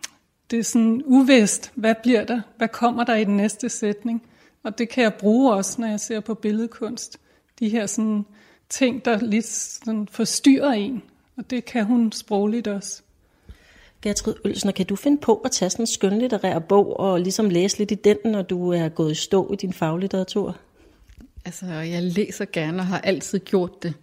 det 0.51 0.59
er 0.59 0.63
sådan 0.63 1.03
uvist, 1.05 1.71
hvad 1.75 1.95
bliver 2.03 2.23
der, 2.23 2.41
hvad 2.57 2.67
kommer 2.67 3.03
der 3.03 3.15
i 3.15 3.23
den 3.23 3.37
næste 3.37 3.69
sætning, 3.69 4.23
og 4.63 4.77
det 4.77 4.89
kan 4.89 5.03
jeg 5.03 5.13
bruge 5.13 5.53
også, 5.53 5.81
når 5.81 5.87
jeg 5.87 5.99
ser 5.99 6.19
på 6.19 6.33
billedkunst. 6.33 7.19
De 7.59 7.69
her 7.69 7.85
sådan 7.85 8.25
ting, 8.69 9.05
der 9.05 9.19
lidt 9.19 9.45
sådan 9.45 10.07
forstyrrer 10.11 10.71
en, 10.71 11.03
og 11.37 11.49
det 11.49 11.65
kan 11.65 11.85
hun 11.85 12.11
sprogligt 12.11 12.67
også. 12.67 13.03
Gertrud 14.01 14.33
Ølsner, 14.45 14.71
kan 14.71 14.85
du 14.85 14.95
finde 14.95 15.17
på 15.21 15.35
at 15.35 15.51
tage 15.51 15.69
sådan 15.69 15.83
en 15.83 15.87
skønlitterær 15.87 16.59
bog 16.59 16.99
og 16.99 17.19
ligesom 17.19 17.49
læse 17.49 17.77
lidt 17.77 17.91
i 17.91 17.95
den, 17.95 18.17
når 18.25 18.41
du 18.41 18.71
er 18.73 18.89
gået 18.89 19.11
i 19.11 19.15
stå 19.15 19.53
i 19.53 19.55
din 19.55 19.73
faglitteratur? 19.73 20.55
Altså, 21.45 21.65
jeg 21.65 22.03
læser 22.03 22.45
gerne 22.53 22.79
og 22.79 22.85
har 22.85 22.99
altid 22.99 23.39
gjort 23.39 23.83
det. 23.83 23.93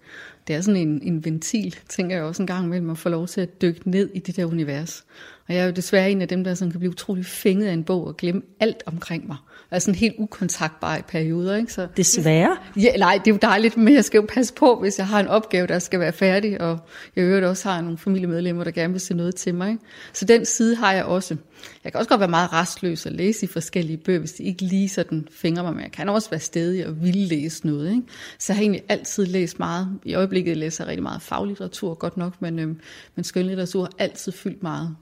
Det 0.46 0.56
er 0.56 0.60
sådan 0.60 0.80
en, 0.80 1.00
en 1.02 1.24
ventil, 1.24 1.76
tænker 1.88 2.16
jeg 2.16 2.24
også 2.24 2.42
en 2.42 2.46
gang 2.46 2.66
imellem, 2.66 2.90
at 2.90 2.98
få 2.98 3.08
lov 3.08 3.26
til 3.26 3.40
at 3.40 3.62
dykke 3.62 3.90
ned 3.90 4.10
i 4.14 4.18
det 4.18 4.36
der 4.36 4.44
univers. 4.44 5.04
Og 5.48 5.54
jeg 5.54 5.62
er 5.62 5.66
jo 5.66 5.72
desværre 5.72 6.10
en 6.10 6.22
af 6.22 6.28
dem, 6.28 6.44
der 6.44 6.54
sådan 6.54 6.70
kan 6.70 6.80
blive 6.80 6.90
utrolig 6.90 7.26
fænget 7.26 7.66
af 7.66 7.72
en 7.72 7.84
bog 7.84 8.06
og 8.06 8.16
glemme 8.16 8.42
alt 8.60 8.82
omkring 8.86 9.26
mig 9.26 9.36
er 9.74 9.78
sådan 9.78 9.94
helt 9.94 10.14
ukontaktbar 10.18 10.96
i 10.96 11.02
perioder. 11.02 11.56
Ikke? 11.56 11.72
Så, 11.72 11.86
Desværre? 11.96 12.56
Ja, 12.76 12.96
nej, 12.96 13.20
det 13.24 13.30
er 13.30 13.34
jo 13.34 13.38
dejligt, 13.42 13.76
men 13.76 13.94
jeg 13.94 14.04
skal 14.04 14.18
jo 14.18 14.26
passe 14.28 14.54
på, 14.54 14.80
hvis 14.80 14.98
jeg 14.98 15.06
har 15.06 15.20
en 15.20 15.28
opgave, 15.28 15.66
der 15.66 15.78
skal 15.78 16.00
være 16.00 16.12
færdig, 16.12 16.60
og 16.60 16.78
jeg 17.16 17.22
øvrigt 17.24 17.46
også 17.46 17.68
har 17.68 17.80
nogle 17.80 17.98
familiemedlemmer, 17.98 18.64
der 18.64 18.70
gerne 18.70 18.92
vil 18.92 19.00
se 19.00 19.14
noget 19.14 19.34
til 19.34 19.54
mig. 19.54 19.70
Ikke? 19.70 19.82
Så 20.12 20.24
den 20.24 20.44
side 20.44 20.76
har 20.76 20.92
jeg 20.92 21.04
også. 21.04 21.36
Jeg 21.84 21.92
kan 21.92 21.98
også 21.98 22.08
godt 22.08 22.20
være 22.20 22.28
meget 22.28 22.52
restløs 22.52 23.06
og 23.06 23.12
læse 23.12 23.44
i 23.44 23.48
forskellige 23.48 23.96
bøger, 23.96 24.18
hvis 24.18 24.32
de 24.32 24.42
ikke 24.42 24.62
lige 24.62 24.88
sådan 24.88 25.28
fingrer 25.30 25.62
mig, 25.62 25.72
men 25.72 25.82
jeg 25.82 25.92
kan 25.92 26.08
også 26.08 26.30
være 26.30 26.40
stedig 26.40 26.86
og 26.86 27.02
ville 27.02 27.26
læse 27.26 27.66
noget. 27.66 27.90
Ikke? 27.90 28.02
Så 28.38 28.52
jeg 28.52 28.56
har 28.56 28.62
egentlig 28.62 28.82
altid 28.88 29.26
læst 29.26 29.58
meget. 29.58 29.98
I 30.04 30.14
øjeblikket 30.14 30.56
læser 30.56 30.84
jeg 30.84 30.88
rigtig 30.88 31.02
meget 31.02 31.22
faglitteratur, 31.22 31.94
godt 31.94 32.16
nok, 32.16 32.42
men, 32.42 32.58
øhm, 32.58 32.80
men 33.14 33.24
skønlitteratur 33.24 33.82
har 33.82 33.92
altid 33.98 34.32
fyldt 34.32 34.62
meget. 34.62 34.96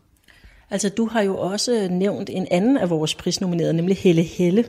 Altså, 0.71 0.89
du 0.89 1.07
har 1.07 1.23
jo 1.23 1.39
også 1.39 1.89
nævnt 1.91 2.31
en 2.31 2.47
anden 2.51 2.77
af 2.77 2.91
vores 2.91 3.15
prisnominerede, 3.15 3.73
nemlig 3.73 3.97
Helle 3.97 4.23
Helle. 4.23 4.65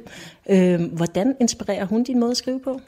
Øhm, 0.50 0.84
hvordan 0.84 1.36
inspirerer 1.42 1.86
hun 1.86 2.04
din 2.04 2.20
måde 2.20 2.32
at 2.32 2.38
skrive 2.38 2.60
på? 2.60 2.82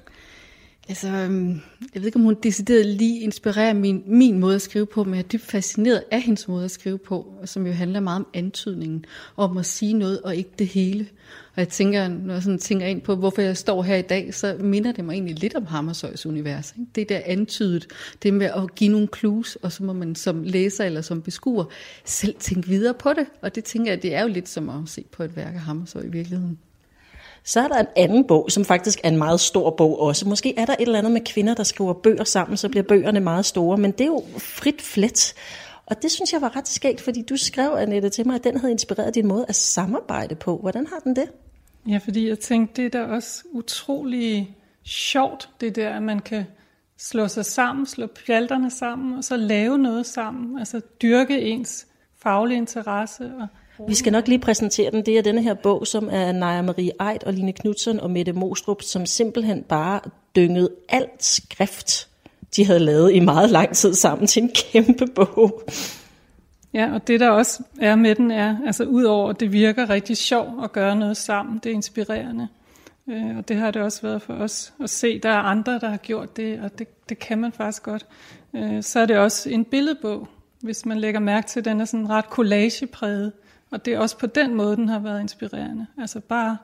Altså, 0.88 1.08
øhm, 1.08 1.62
jeg 1.94 2.02
ved 2.02 2.06
ikke, 2.06 2.16
om 2.16 2.24
hun 2.24 2.38
decideret 2.44 2.86
lige 2.86 3.20
inspirerer 3.20 3.74
min, 3.74 4.04
min 4.08 4.40
måde 4.40 4.56
at 4.56 4.62
skrive 4.62 4.86
på, 4.86 5.04
men 5.04 5.14
jeg 5.14 5.24
er 5.24 5.28
dybt 5.28 5.44
fascineret 5.44 6.04
af 6.12 6.22
hendes 6.22 6.48
måde 6.48 6.66
at 6.66 6.72
skrive 6.72 6.98
på, 6.98 7.34
som 7.46 7.68
jo 7.68 7.74
handler 7.74 8.00
meget 8.00 8.20
om 8.20 8.28
antydningen, 8.34 9.06
om 9.38 9.58
at 9.58 9.66
sige 9.66 9.94
noget 9.94 10.22
og 10.22 10.36
ikke 10.36 10.50
det 10.60 10.68
hele. 10.68 11.08
Og 11.56 11.60
jeg 11.60 11.70
tænker, 11.70 12.08
når 12.08 12.34
jeg 12.34 12.44
sådan 12.44 12.60
tænker 12.60 12.86
ind 12.86 13.02
på, 13.02 13.16
hvorfor 13.16 13.42
jeg 13.42 13.58
står 13.58 13.84
her 13.84 13.96
i 13.96 14.02
dag, 14.02 14.34
så 14.34 14.58
minder 14.60 14.92
det 14.92 15.06
mig 15.06 15.14
egentlig 15.14 15.40
lidt 15.40 15.56
om 15.56 15.66
Hammershøjs 15.66 16.26
univers. 16.26 16.74
Ikke? 16.80 16.92
Det 16.96 17.10
der 17.10 17.22
antydet, 17.26 17.88
det 18.24 18.34
med 18.34 18.48
at 18.56 18.76
give 18.76 18.92
nogle 18.92 19.08
clues, 19.18 19.56
og 19.56 19.72
så 19.72 19.84
må 19.84 19.94
man 19.94 20.16
som 20.16 20.44
læser 20.44 20.84
eller 20.84 21.02
som 21.02 21.22
beskuer 21.22 21.66
selv 22.06 22.36
tænke 22.40 22.68
videre 22.68 22.94
på 22.94 23.14
det. 23.14 23.28
Og 23.42 23.56
det 23.56 23.64
tænker 23.64 23.92
jeg, 23.92 24.04
det 24.04 24.16
er 24.16 24.22
jo 24.22 24.28
lidt 24.28 24.50
som 24.50 24.70
at 24.70 24.76
se 24.86 25.06
på 25.12 25.24
et 25.24 25.36
værk 25.36 25.54
af 25.54 25.60
Hammershøj 25.60 26.04
i 26.04 26.10
virkeligheden. 26.10 26.60
Så 27.46 27.60
er 27.60 27.68
der 27.68 27.80
en 27.80 27.88
anden 27.96 28.28
bog, 28.28 28.52
som 28.52 28.66
faktisk 28.66 29.00
er 29.04 29.10
en 29.10 29.18
meget 29.18 29.40
stor 29.40 29.70
bog 29.70 30.00
også. 30.00 30.30
Måske 30.30 30.58
er 30.58 30.66
der 30.66 30.74
et 30.74 30.82
eller 30.82 31.00
andet 31.00 31.12
med 31.12 31.22
kvinder, 31.22 31.54
der 31.54 31.64
skriver 31.64 31.94
bøger 31.94 32.24
sammen, 32.24 32.58
så 32.58 32.70
bliver 32.70 32.84
bøgerne 32.84 33.20
meget 33.20 33.46
store, 33.46 33.78
men 33.78 33.92
det 33.92 34.02
er 34.02 34.06
jo 34.06 34.24
frit 34.38 34.82
flet. 34.82 35.34
Og 35.86 36.02
det 36.02 36.12
synes 36.12 36.34
jeg 36.34 36.42
var 36.42 36.56
ret 36.56 36.68
skægt, 36.68 37.02
fordi 37.02 37.22
du 37.22 37.38
skrev, 37.38 37.76
Annette, 37.78 38.10
til 38.10 38.28
mig, 38.28 38.36
at 38.36 38.44
den 38.44 38.60
havde 38.60 38.72
inspireret 38.72 39.16
din 39.16 39.28
måde 39.28 39.46
at 39.48 39.56
samarbejde 39.56 40.36
på. 40.36 40.58
Hvordan 40.58 40.88
har 40.88 41.00
den 41.00 41.16
det? 41.16 41.30
Ja, 41.88 41.98
fordi 41.98 42.28
jeg 42.28 42.40
tænkte, 42.40 42.82
det 42.82 42.96
er 42.96 43.00
da 43.00 43.06
også 43.06 43.44
utrolig 43.52 44.56
sjovt, 44.84 45.50
det 45.62 45.76
der, 45.76 45.90
at 45.90 46.04
man 46.04 46.20
kan 46.20 46.46
slå 46.98 47.28
sig 47.28 47.46
sammen, 47.46 47.86
slå 47.86 48.08
pjalterne 48.26 48.72
sammen, 48.72 49.18
og 49.18 49.24
så 49.24 49.38
lave 49.38 49.78
noget 49.78 50.06
sammen. 50.06 50.60
Altså 50.60 50.82
dyrke 51.02 51.42
ens 51.42 51.88
faglige 52.24 52.58
interesse 52.58 53.32
og 53.40 53.48
vi 53.88 53.96
skal 53.96 54.12
nok 54.12 54.28
lige 54.28 54.40
præsentere 54.40 54.92
den. 54.92 55.06
Det 55.06 55.18
er 55.18 55.22
denne 55.22 55.44
her 55.44 55.54
bog, 55.54 55.88
som 55.88 56.10
er 56.12 56.32
Naja 56.32 56.62
Marie 56.62 56.92
Eid 57.12 57.24
og 57.26 57.34
Line 57.34 57.54
Knudsen 57.54 58.00
og 58.00 58.12
Mette 58.12 58.34
Mostrup, 58.34 58.82
som 58.82 59.06
simpelthen 59.06 59.64
bare 59.64 60.00
dyngede 60.36 60.70
alt 60.90 61.24
skrift, 61.24 62.08
de 62.56 62.66
havde 62.66 62.80
lavet 62.80 63.14
i 63.14 63.20
meget 63.20 63.50
lang 63.50 63.76
tid 63.76 63.94
sammen 63.94 64.28
til 64.28 64.44
en 64.44 64.52
kæmpe 64.56 65.08
bog. 65.16 65.64
Ja, 66.74 66.94
og 66.94 67.08
det 67.08 67.20
der 67.20 67.30
også 67.30 67.64
er 67.82 67.96
med 67.96 68.16
den 68.16 68.32
er, 68.32 68.58
altså 68.66 68.84
udover 68.84 69.30
at 69.30 69.40
det 69.40 69.52
virker 69.52 69.90
rigtig 69.90 70.18
sjovt 70.18 70.64
at 70.64 70.72
gøre 70.72 70.96
noget 70.96 71.18
sammen, 71.18 71.60
det 71.64 71.70
er 71.70 71.74
inspirerende. 71.74 72.48
Øh, 73.10 73.38
og 73.38 73.48
det 73.48 73.58
har 73.58 73.72
det 73.72 73.82
også 73.82 74.02
været 74.02 74.22
for 74.22 74.34
os 74.34 74.74
at 74.84 74.90
se, 74.90 75.20
der 75.20 75.30
er 75.30 75.38
andre, 75.38 75.80
der 75.80 75.90
har 75.90 75.98
gjort 75.98 76.38
det, 76.38 76.60
og 76.60 76.80
det, 76.80 77.10
det 77.10 77.20
kan 77.20 77.38
man 77.38 77.52
faktisk 77.52 77.84
godt. 77.84 78.06
Øh, 78.56 78.84
så 78.84 79.00
er 79.00 79.06
det 79.06 79.18
også 79.18 79.50
en 79.50 79.66
billedbog, 79.66 80.28
hvis 80.62 80.86
man 80.86 80.98
lægger 80.98 81.20
mærke 81.20 81.48
til, 81.48 81.60
at 81.60 81.66
den 81.66 81.82
er 81.82 81.86
sådan 81.86 82.10
ret 82.10 82.26
collagepræget. 82.26 83.32
Og 83.72 83.86
det 83.86 83.94
er 83.94 84.00
også 84.00 84.18
på 84.18 84.28
den 84.28 84.56
måde, 84.56 84.76
den 84.76 84.90
har 84.90 85.00
været 85.00 85.22
inspirerende. 85.22 85.88
Altså 85.98 86.20
bare 86.20 86.58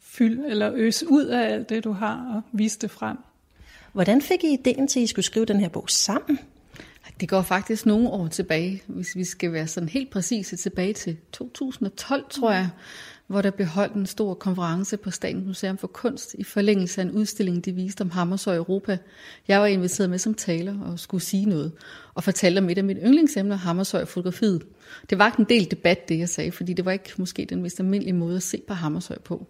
fyld 0.00 0.44
eller 0.46 0.72
øs 0.74 1.02
ud 1.02 1.24
af 1.24 1.52
alt 1.52 1.68
det, 1.68 1.84
du 1.84 1.92
har, 1.92 2.34
og 2.34 2.42
vise 2.52 2.78
det 2.78 2.90
frem. 2.90 3.16
Hvordan 3.92 4.22
fik 4.22 4.44
I 4.44 4.52
ideen 4.52 4.88
til, 4.88 5.00
at 5.00 5.04
I 5.04 5.06
skulle 5.06 5.24
skrive 5.24 5.44
den 5.44 5.60
her 5.60 5.68
bog 5.68 5.90
sammen? 5.90 6.38
Det 7.20 7.28
går 7.28 7.42
faktisk 7.42 7.86
nogle 7.86 8.10
år 8.10 8.28
tilbage, 8.28 8.82
hvis 8.86 9.16
vi 9.16 9.24
skal 9.24 9.52
være 9.52 9.66
sådan 9.66 9.88
helt 9.88 10.10
præcise 10.10 10.56
tilbage 10.56 10.92
til 10.92 11.16
2012, 11.32 12.24
tror 12.30 12.52
jeg, 12.52 12.68
hvor 13.26 13.42
der 13.42 13.50
blev 13.50 13.66
holdt 13.66 13.94
en 13.94 14.06
stor 14.06 14.34
konference 14.34 14.96
på 14.96 15.10
Statens 15.10 15.46
Museum 15.46 15.78
for 15.78 15.86
Kunst 15.86 16.34
i 16.34 16.44
forlængelse 16.44 17.00
af 17.00 17.04
en 17.04 17.10
udstilling, 17.10 17.64
de 17.64 17.72
viste 17.72 18.02
om 18.02 18.10
Hammershøj 18.10 18.56
Europa. 18.56 18.98
Jeg 19.48 19.60
var 19.60 19.66
inviteret 19.66 20.10
med 20.10 20.18
som 20.18 20.34
taler 20.34 20.80
og 20.80 20.98
skulle 20.98 21.22
sige 21.22 21.46
noget, 21.46 21.72
og 22.14 22.24
fortalte 22.24 22.58
om 22.58 22.70
et 22.70 22.78
af 22.78 22.84
mine 22.84 23.00
yndlingsemner, 23.00 23.56
Hammershøj 23.56 24.04
fotografiet. 24.04 24.62
Det 25.10 25.18
var 25.18 25.34
en 25.38 25.46
del 25.48 25.70
debat, 25.70 26.08
det 26.08 26.18
jeg 26.18 26.28
sagde, 26.28 26.52
fordi 26.52 26.72
det 26.72 26.84
var 26.84 26.92
ikke 26.92 27.12
måske 27.16 27.46
den 27.50 27.62
mest 27.62 27.80
almindelige 27.80 28.12
måde 28.12 28.36
at 28.36 28.42
se 28.42 28.62
på 28.68 28.74
Hammershøj 28.74 29.18
på. 29.18 29.46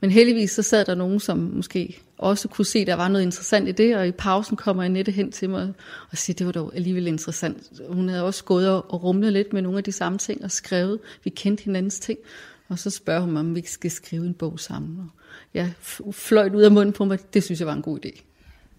Men 0.00 0.10
heldigvis 0.10 0.50
så 0.50 0.62
sad 0.62 0.84
der 0.84 0.94
nogen, 0.94 1.20
som 1.20 1.38
måske 1.38 1.98
også 2.18 2.48
kunne 2.48 2.64
se, 2.64 2.78
at 2.78 2.86
der 2.86 2.94
var 2.94 3.08
noget 3.08 3.24
interessant 3.24 3.68
i 3.68 3.72
det, 3.72 3.96
og 3.96 4.08
i 4.08 4.10
pausen 4.10 4.56
kommer 4.56 4.82
Annette 4.82 5.12
hen 5.12 5.32
til 5.32 5.50
mig 5.50 5.72
og 6.10 6.18
siger, 6.18 6.34
at 6.34 6.38
det 6.38 6.46
var 6.46 6.52
dog 6.52 6.72
alligevel 6.74 7.06
interessant. 7.06 7.72
Hun 7.88 8.08
havde 8.08 8.24
også 8.24 8.44
gået 8.44 8.68
og 8.68 9.04
rumlet 9.04 9.32
lidt 9.32 9.52
med 9.52 9.62
nogle 9.62 9.78
af 9.78 9.84
de 9.84 9.92
samme 9.92 10.18
ting 10.18 10.44
og 10.44 10.50
skrevet. 10.50 10.98
Vi 11.24 11.30
kendte 11.30 11.64
hinandens 11.64 12.00
ting. 12.00 12.18
Og 12.68 12.78
så 12.78 12.90
spørger 12.90 13.20
hun 13.20 13.30
mig, 13.32 13.40
om 13.40 13.54
vi 13.54 13.66
skal 13.66 13.90
skrive 13.90 14.26
en 14.26 14.34
bog 14.34 14.60
sammen. 14.60 14.98
Og 14.98 15.08
jeg 15.54 15.72
fløjt 16.12 16.54
ud 16.54 16.62
af 16.62 16.70
munden 16.70 16.92
på 16.92 17.04
mig. 17.04 17.34
Det 17.34 17.44
synes 17.44 17.60
jeg 17.60 17.66
var 17.66 17.74
en 17.74 17.82
god 17.82 17.98
idé. 18.06 18.22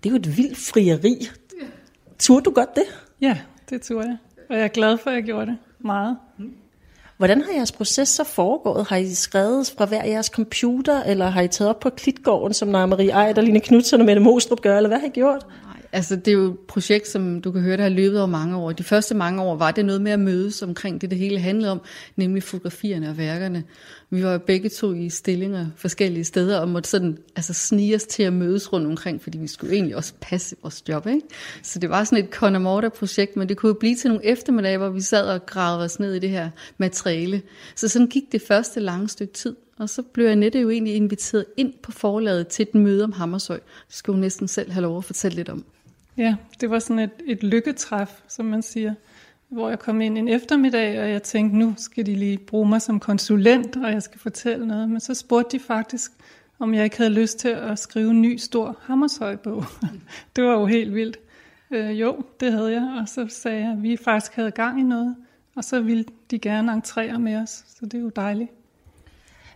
Det 0.04 0.10
er 0.10 0.10
jo 0.10 0.16
et 0.16 0.38
vildt 0.38 0.58
frieri. 0.58 1.28
Turde 2.20 2.44
du 2.44 2.52
godt 2.52 2.76
det? 2.76 2.84
Ja, 3.22 3.40
det 3.70 3.82
turde 3.82 4.08
jeg. 4.08 4.18
Og 4.50 4.56
jeg 4.56 4.64
er 4.64 4.68
glad 4.68 4.98
for, 4.98 5.10
at 5.10 5.16
jeg 5.16 5.24
gjorde 5.24 5.46
det 5.46 5.58
meget. 5.80 6.18
Hvordan 7.18 7.42
har 7.42 7.54
jeres 7.54 7.72
proces 7.72 8.10
så 8.10 8.24
foregået? 8.24 8.88
Har 8.88 8.96
I 8.96 9.14
skrevet 9.14 9.74
fra 9.78 9.86
hver 9.86 10.06
jeres 10.06 10.26
computer, 10.26 11.04
eller 11.04 11.30
har 11.30 11.42
I 11.42 11.48
taget 11.48 11.70
op 11.70 11.80
på 11.80 11.90
Klitgården, 11.90 12.54
som 12.54 12.68
Naja 12.68 12.86
Marie 12.86 13.28
Eid 13.28 13.38
og 13.38 13.44
Line 13.44 13.60
Knudsen 13.60 14.00
og 14.00 14.06
Mette 14.06 14.22
Mostrup 14.22 14.62
gør, 14.62 14.78
eller 14.78 14.88
hvad 14.88 15.00
har 15.00 15.08
I 15.08 15.10
gjort? 15.10 15.46
Altså, 15.96 16.16
det 16.16 16.28
er 16.28 16.32
jo 16.32 16.52
et 16.52 16.60
projekt, 16.60 17.08
som 17.08 17.42
du 17.42 17.52
kan 17.52 17.62
høre, 17.62 17.78
der 17.78 17.84
har 17.84 17.90
løbet 17.90 18.18
over 18.20 18.28
mange 18.28 18.58
år. 18.58 18.72
De 18.72 18.84
første 18.84 19.16
mange 19.16 19.42
år 19.42 19.56
var 19.56 19.72
det 19.72 19.86
noget 19.86 20.02
med 20.02 20.12
at 20.12 20.20
mødes 20.20 20.62
omkring 20.62 21.02
det, 21.02 21.10
det 21.10 21.20
hele 21.20 21.40
handlede 21.40 21.72
om, 21.72 21.82
nemlig 22.16 22.44
fotografierne 22.44 23.10
og 23.10 23.18
værkerne. 23.18 23.64
Vi 24.10 24.24
var 24.24 24.38
begge 24.38 24.70
to 24.70 24.94
i 24.94 25.10
stillinger 25.10 25.68
forskellige 25.76 26.24
steder, 26.24 26.60
og 26.60 26.70
måtte 26.70 26.90
sådan, 26.90 27.18
altså 27.36 27.54
snige 27.54 27.96
os 27.96 28.04
til 28.04 28.24
at 28.24 28.34
mødes 28.34 28.74
rundt 28.74 28.88
omkring, 28.88 29.22
fordi 29.22 29.38
vi 29.38 29.48
skulle 29.48 29.74
egentlig 29.74 29.96
også 29.96 30.14
passe 30.22 30.56
vores 30.62 30.84
job. 30.90 31.08
Ikke? 31.08 31.22
Så 31.64 31.80
det 31.80 31.90
var 31.90 32.04
sådan 32.04 32.24
et 32.24 32.30
Conamorta-projekt, 32.30 33.36
men 33.36 33.50
det 33.50 33.58
kunne 33.58 33.76
blive 33.76 33.96
til 33.96 34.10
nogle 34.10 34.26
eftermiddage, 34.26 34.78
hvor 34.78 34.90
vi 34.90 35.02
sad 35.02 35.28
og 35.28 35.46
gravede 35.46 35.86
os 35.86 36.00
ned 36.00 36.14
i 36.14 36.20
det 36.20 36.30
her 36.30 36.50
materiale. 36.78 37.42
Så 37.76 37.88
sådan 37.88 38.08
gik 38.08 38.32
det 38.32 38.42
første 38.42 38.80
lange 38.80 39.10
stykke 39.10 39.34
tid. 39.34 39.56
Og 39.78 39.90
så 39.90 40.02
blev 40.02 40.28
Annette 40.28 40.60
jo 40.60 40.70
egentlig 40.70 40.96
inviteret 40.96 41.46
ind 41.58 41.74
på 41.84 41.92
forlaget 41.92 42.48
til 42.48 42.64
et 42.64 42.76
møde 42.76 43.04
om 43.04 43.12
Hammershøj. 43.12 43.60
Det 43.88 43.96
skal 43.96 44.12
hun 44.12 44.22
næsten 44.22 44.48
selv 44.48 44.72
have 44.72 44.82
lov 44.82 44.98
at 44.98 45.06
fortælle 45.06 45.36
lidt 45.36 45.50
om. 45.50 45.66
Ja, 46.18 46.36
det 46.62 46.70
var 46.70 46.80
sådan 46.80 47.00
et, 47.00 47.12
et 47.26 47.44
lykketræf, 47.44 48.22
som 48.28 48.46
man 48.46 48.62
siger, 48.62 48.94
hvor 49.50 49.70
jeg 49.70 49.80
kom 49.80 50.02
ind 50.02 50.18
en 50.18 50.28
eftermiddag, 50.28 51.02
og 51.02 51.10
jeg 51.10 51.24
tænkte, 51.24 51.58
nu 51.58 51.74
skal 51.78 52.06
de 52.06 52.16
lige 52.16 52.38
bruge 52.38 52.70
mig 52.70 52.82
som 52.82 53.00
konsulent, 53.00 53.78
og 53.78 53.92
jeg 53.92 54.04
skal 54.04 54.20
fortælle 54.20 54.68
noget. 54.68 54.90
Men 54.90 55.00
så 55.00 55.14
spurgte 55.14 55.58
de 55.58 55.64
faktisk, 55.64 56.12
om 56.60 56.74
jeg 56.74 56.84
ikke 56.84 56.98
havde 56.98 57.14
lyst 57.14 57.40
til 57.40 57.50
at 57.50 57.80
skrive 57.80 58.12
en 58.12 58.22
ny, 58.22 58.38
stor 58.38 58.78
Hammershøj-bog. 58.82 59.64
det 60.36 60.44
var 60.44 60.60
jo 60.60 60.66
helt 60.66 60.96
vildt. 60.96 61.20
Øh, 61.72 62.00
jo, 62.00 62.24
det 62.40 62.52
havde 62.52 62.72
jeg, 62.72 62.98
og 63.02 63.10
så 63.10 63.28
sagde 63.30 63.64
jeg, 63.64 63.72
at 63.72 63.84
vi 63.84 63.98
faktisk 63.98 64.36
havde 64.36 64.52
gang 64.52 64.80
i 64.80 64.84
noget, 64.84 65.16
og 65.56 65.64
så 65.64 65.82
ville 65.82 66.06
de 66.32 66.40
gerne 66.40 66.72
entrere 66.72 67.20
med 67.20 67.36
os, 67.36 67.50
så 67.50 67.86
det 67.86 67.94
er 67.94 68.02
jo 68.02 68.10
dejligt. 68.10 68.52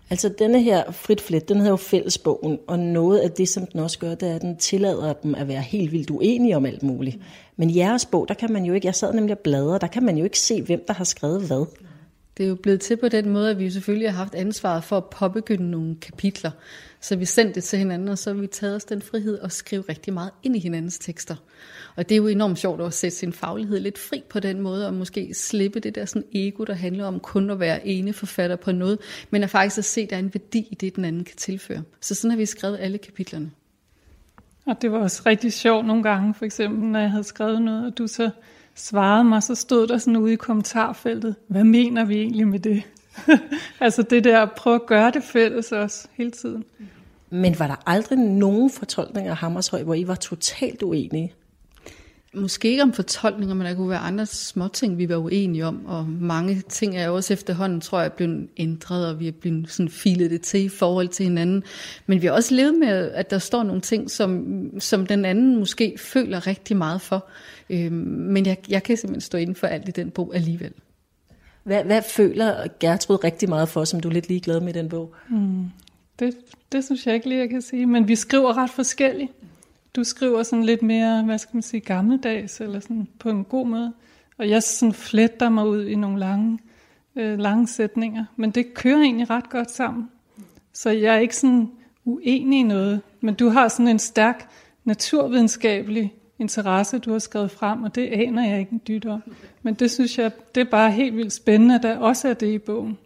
Altså 0.10 0.30
denne 0.30 0.62
her 0.62 0.92
frit 0.92 1.48
den 1.48 1.58
hedder 1.58 1.72
jo 1.72 1.76
fællesbogen, 1.76 2.60
og 2.68 2.80
noget 2.80 3.20
af 3.20 3.32
det, 3.32 3.50
som 3.50 3.66
den 3.66 3.80
også 3.80 4.00
gør, 4.00 4.16
det 4.16 4.30
er, 4.30 4.36
at 4.36 4.42
den 4.42 4.58
tillader 4.58 5.14
dem 5.14 5.36
at 5.36 5.48
være 5.48 5.62
helt 5.62 5.92
vildt 5.92 6.10
uenige 6.10 6.56
om 6.56 6.66
alt 6.66 6.84
muligt. 6.84 7.18
Men 7.58 7.70
i 7.70 7.78
jeres 7.78 8.06
bog, 8.06 8.28
der 8.28 8.34
kan 8.34 8.54
man 8.54 8.66
jo 8.66 8.74
ikke, 8.74 8.88
jeg 8.88 8.96
sad 8.96 9.14
nemlig 9.14 9.36
og 9.36 9.40
bladrede, 9.40 9.80
der 9.80 9.88
kan 9.88 10.04
man 10.04 10.18
jo 10.18 10.24
ikke 10.24 10.40
se, 10.40 10.62
hvem 10.62 10.84
der 10.88 10.94
har 10.94 11.04
skrevet 11.04 11.42
hvad. 11.42 11.66
Det 12.40 12.46
er 12.46 12.50
jo 12.50 12.56
blevet 12.56 12.82
til 12.82 12.98
på 12.98 13.10
den 13.10 13.30
måde, 13.30 13.50
at 13.50 13.60
vi 13.60 13.70
selvfølgelig 13.70 14.12
har 14.12 14.18
haft 14.18 14.36
ansvaret 14.36 14.84
for 14.84 14.98
at 14.98 15.06
påbegynde 15.06 15.72
nogle 15.72 15.96
kapitler. 16.02 16.52
Så 17.02 17.16
vi 17.16 17.26
sendte 17.26 17.56
det 17.56 17.64
til 17.64 17.80
hinanden, 17.80 18.08
og 18.08 18.18
så 18.18 18.34
har 18.34 18.42
vi 18.42 18.48
taget 18.48 18.76
os 18.76 18.86
den 18.86 19.02
frihed 19.02 19.40
at 19.40 19.52
skrive 19.52 19.84
rigtig 19.90 20.14
meget 20.14 20.32
ind 20.44 20.56
i 20.56 20.60
hinandens 20.60 21.00
tekster. 21.00 21.36
Og 21.96 22.10
det 22.10 22.16
er 22.16 22.18
jo 22.18 22.28
enormt 22.28 22.60
sjovt 22.60 22.82
at 22.82 22.94
sætte 22.94 23.18
sin 23.18 23.34
faglighed 23.34 23.80
lidt 23.80 23.98
fri 23.98 24.24
på 24.30 24.40
den 24.40 24.62
måde, 24.62 24.88
og 24.88 24.94
måske 24.94 25.34
slippe 25.34 25.80
det 25.80 25.96
der 25.96 26.06
sådan 26.06 26.28
ego, 26.34 26.64
der 26.64 26.74
handler 26.74 27.06
om 27.06 27.20
kun 27.20 27.50
at 27.50 27.60
være 27.60 27.88
ene 27.88 28.14
forfatter 28.14 28.56
på 28.56 28.72
noget, 28.72 29.00
men 29.30 29.44
at 29.44 29.50
faktisk 29.50 29.78
at 29.78 29.86
se, 29.86 30.02
at 30.02 30.10
der 30.10 30.16
er 30.16 30.20
en 30.20 30.34
værdi 30.34 30.68
i 30.72 30.76
det, 30.76 30.96
den 30.96 31.06
anden 31.06 31.24
kan 31.24 31.36
tilføre. 31.38 31.84
Så 32.02 32.16
sådan 32.16 32.32
har 32.32 32.38
vi 32.38 32.46
skrevet 32.46 32.78
alle 32.80 32.98
kapitlerne. 32.98 33.52
Og 34.66 34.82
det 34.82 34.92
var 34.92 34.98
også 34.98 35.22
rigtig 35.26 35.54
sjovt 35.54 35.86
nogle 35.86 36.04
gange, 36.04 36.34
for 36.34 36.46
eksempel 36.46 36.90
når 36.90 37.00
jeg 37.00 37.12
havde 37.12 37.24
skrevet 37.24 37.62
noget, 37.62 37.86
og 37.86 37.98
du 37.98 38.08
så 38.08 38.30
svarede 38.76 39.24
mig, 39.24 39.44
så 39.44 39.56
stod 39.56 39.88
der 39.88 39.98
sådan 39.98 40.18
ude 40.18 40.34
i 40.34 40.36
kommentarfeltet, 40.36 41.36
hvad 41.48 41.64
mener 41.64 42.06
vi 42.06 42.16
egentlig 42.16 42.48
med 42.48 42.60
det? 42.60 42.84
altså 43.80 44.02
det 44.02 44.24
der 44.24 44.42
at 44.42 44.52
prøve 44.52 44.76
at 44.76 44.86
gøre 44.86 45.12
det 45.12 45.24
fælles 45.24 45.72
også 45.72 46.08
hele 46.14 46.32
tiden. 46.32 46.64
Men 47.30 47.60
var 47.60 47.68
der 47.68 47.76
aldrig 47.86 48.20
nogen 48.20 48.70
fortolkninger 48.70 49.32
af 49.32 49.38
Hammershøj, 49.38 49.84
hvor 49.84 49.94
I 49.94 50.08
var 50.08 50.16
totalt 50.16 50.84
uenige? 50.84 51.34
Måske 52.34 52.70
ikke 52.70 52.84
om 52.84 52.94
fortolkninger, 52.94 53.56
men 53.56 53.68
der 53.68 53.76
kunne 53.76 53.90
være 53.90 54.00
andre 54.00 54.26
små 54.26 54.68
ting, 54.68 54.98
vi 54.98 55.10
var 55.10 55.16
uenige 55.16 55.66
om, 55.66 55.86
og 55.86 56.08
mange 56.08 56.62
ting 56.70 56.98
er 56.98 57.10
også 57.10 57.34
efterhånden, 57.34 57.82
tror 57.82 58.02
jeg, 58.02 58.14
blevet 58.14 58.48
ændret, 58.58 59.08
og 59.08 59.20
vi 59.20 59.28
er 59.28 59.32
blevet 59.32 59.70
sådan 59.70 59.90
filet 59.90 60.32
det 60.32 60.42
til 60.42 60.64
i 60.64 60.70
forhold 60.70 61.08
til 61.08 61.24
hinanden. 61.24 61.64
Men 62.06 62.22
vi 62.22 62.28
har 62.28 62.34
også 62.34 62.56
levet 62.56 62.74
med, 62.80 63.12
at 63.12 63.30
der 63.30 63.40
står 63.40 63.64
nogle 63.64 63.82
ting, 63.82 64.12
som, 64.12 64.46
som 64.80 65.06
den 65.06 65.26
anden 65.26 65.60
måske 65.60 65.96
føler 65.98 66.48
rigtig 66.48 66.78
meget 66.78 67.02
for. 67.02 67.28
Øhm, 67.70 67.94
men 67.94 68.46
jeg, 68.46 68.58
jeg 68.70 68.84
kan 68.84 68.98
simpelthen 68.98 69.22
stå 69.22 69.38
inden 69.38 69.56
for 69.56 69.68
alt 69.68 69.88
i 69.88 69.92
den 69.92 70.12
bog 70.12 70.36
alligevel. 70.36 70.74
Hvad, 71.64 71.84
hvad 71.84 72.02
føler 72.02 72.68
Gertrud 72.80 73.24
rigtig 73.24 73.50
meget 73.50 73.70
for, 73.70 73.84
som 73.84 74.00
du 74.00 74.10
er 74.10 74.14
lidt 74.14 74.28
ligeglad 74.28 74.60
med 74.60 74.76
i 74.76 74.78
den 74.78 74.90
bog? 74.90 75.16
Mm, 75.30 75.66
det, 76.20 76.34
det 76.72 76.86
synes 76.86 77.06
jeg 77.06 77.16
ikke 77.16 77.30
lige, 77.30 77.40
jeg 77.40 77.50
kan 77.50 77.62
sige. 77.62 77.86
Men 77.86 78.08
vi 78.08 78.16
skriver 78.16 78.58
ret 78.58 78.70
forskelligt. 78.70 79.32
Du 79.96 80.04
skriver 80.04 80.44
sådan 80.44 80.66
lidt 80.66 80.82
mere, 80.82 81.24
hvad 81.24 81.38
skal 81.38 81.56
man 81.56 81.62
sige, 81.62 81.82
gammeldags, 81.82 82.62
eller 82.62 82.80
sådan 82.80 83.08
på 83.20 83.30
en 83.30 83.44
god 83.44 83.68
måde. 83.68 83.94
Og 84.38 84.50
jeg 84.50 84.64
sådan 84.64 84.94
fletter 84.94 85.50
mig 85.50 85.68
ud 85.68 85.86
i 85.86 85.96
nogle 85.96 86.20
lange, 86.20 86.60
øh, 87.16 87.40
lange 87.40 87.68
sætninger. 87.68 88.26
Men 88.36 88.52
det 88.52 88.74
kører 88.74 89.02
egentlig 89.02 89.30
ret 89.30 89.50
godt 89.50 89.72
sammen. 89.72 90.10
Så 90.74 90.90
jeg 90.90 91.16
er 91.16 91.20
ikke 91.20 91.36
sådan 91.36 91.72
uenig 92.06 92.60
i 92.60 92.64
noget. 92.64 93.02
Men 93.22 93.34
du 93.34 93.50
har 93.50 93.68
sådan 93.68 93.88
en 93.88 94.00
stærk 94.00 94.50
naturvidenskabelig 94.84 96.14
interesse, 96.40 97.00
du 97.00 97.12
har 97.12 97.20
skrevet 97.20 97.52
frem, 97.52 97.84
og 97.84 97.96
det 97.96 98.08
aner 98.08 98.50
jeg 98.50 98.60
ikke 98.60 98.72
en 98.72 98.82
dyt 98.88 99.06
om. 99.06 99.24
Men 99.62 99.74
det 99.74 99.92
synes 99.92 100.18
jeg, 100.18 100.32
det 100.56 100.62
er 100.62 100.70
bare 100.72 100.92
helt 100.92 101.16
vildt 101.16 101.34
spændende, 101.34 101.76
at 101.76 101.84
der 101.84 101.98
også 101.98 102.28
er 102.28 102.34
det 102.34 102.48
i 102.48 102.58
bogen. 102.58 102.98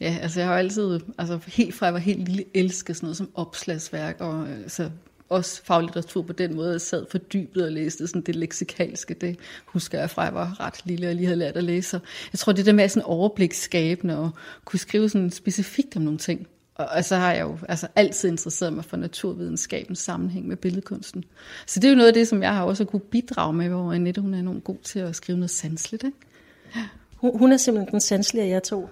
Ja, 0.00 0.16
altså 0.22 0.40
jeg 0.40 0.48
har 0.48 0.56
altid, 0.56 1.00
altså 1.18 1.38
helt 1.46 1.74
fra 1.74 1.86
jeg 1.86 1.94
var 1.94 2.00
helt 2.00 2.28
lille, 2.28 2.44
elsket 2.54 2.96
sådan 2.96 3.06
noget 3.06 3.16
som 3.16 3.28
opslagsværk, 3.34 4.20
og 4.20 4.48
altså 4.48 4.90
også 5.32 5.62
faglitteratur 5.64 6.22
på 6.22 6.32
den 6.32 6.54
måde, 6.54 6.72
jeg 6.72 6.80
sad 6.80 7.06
fordybet 7.10 7.64
og 7.64 7.72
læste 7.72 8.06
sådan 8.06 8.22
det 8.22 8.36
leksikalske, 8.36 9.14
det 9.14 9.38
husker 9.66 9.98
jeg 9.98 10.10
fra, 10.10 10.22
jeg 10.22 10.34
var 10.34 10.60
ret 10.60 10.80
lille 10.84 11.08
og 11.08 11.14
lige 11.14 11.26
havde 11.26 11.38
lært 11.38 11.56
at 11.56 11.64
læse. 11.64 12.00
Jeg 12.32 12.38
tror, 12.38 12.52
det 12.52 12.66
der 12.66 12.72
med 12.72 12.84
at 12.84 12.90
sådan 12.90 13.06
overbliksskabende 13.06 14.18
og 14.18 14.30
kunne 14.64 14.80
skrive 14.80 15.08
sådan 15.08 15.30
specifikt 15.30 15.96
om 15.96 16.02
nogle 16.02 16.18
ting, 16.18 16.46
og, 16.74 16.86
og 16.96 17.04
så 17.04 17.16
har 17.16 17.32
jeg 17.32 17.42
jo 17.42 17.58
altså, 17.68 17.88
altid 17.96 18.28
interesseret 18.28 18.72
mig 18.72 18.84
for 18.84 18.96
naturvidenskabens 18.96 19.98
sammenhæng 19.98 20.48
med 20.48 20.56
billedkunsten. 20.56 21.24
Så 21.66 21.80
det 21.80 21.86
er 21.86 21.92
jo 21.92 21.96
noget 21.96 22.08
af 22.08 22.14
det, 22.14 22.28
som 22.28 22.42
jeg 22.42 22.54
har 22.54 22.64
også 22.64 22.84
kunne 22.84 23.00
bidrage 23.00 23.52
med, 23.52 23.68
hvor 23.68 23.92
Annette 23.92 24.20
hun 24.20 24.34
er 24.34 24.38
enormt 24.38 24.64
god 24.64 24.78
til 24.82 24.98
at 24.98 25.16
skrive 25.16 25.38
noget 25.38 25.50
sansligt. 25.50 26.04
Ikke? 26.04 26.16
Hun, 27.16 27.38
hun 27.38 27.52
er 27.52 27.56
simpelthen 27.56 27.92
den 27.92 28.00
sanslige 28.00 28.44
af 28.44 28.48
jer 28.48 28.60
to. 28.60 28.88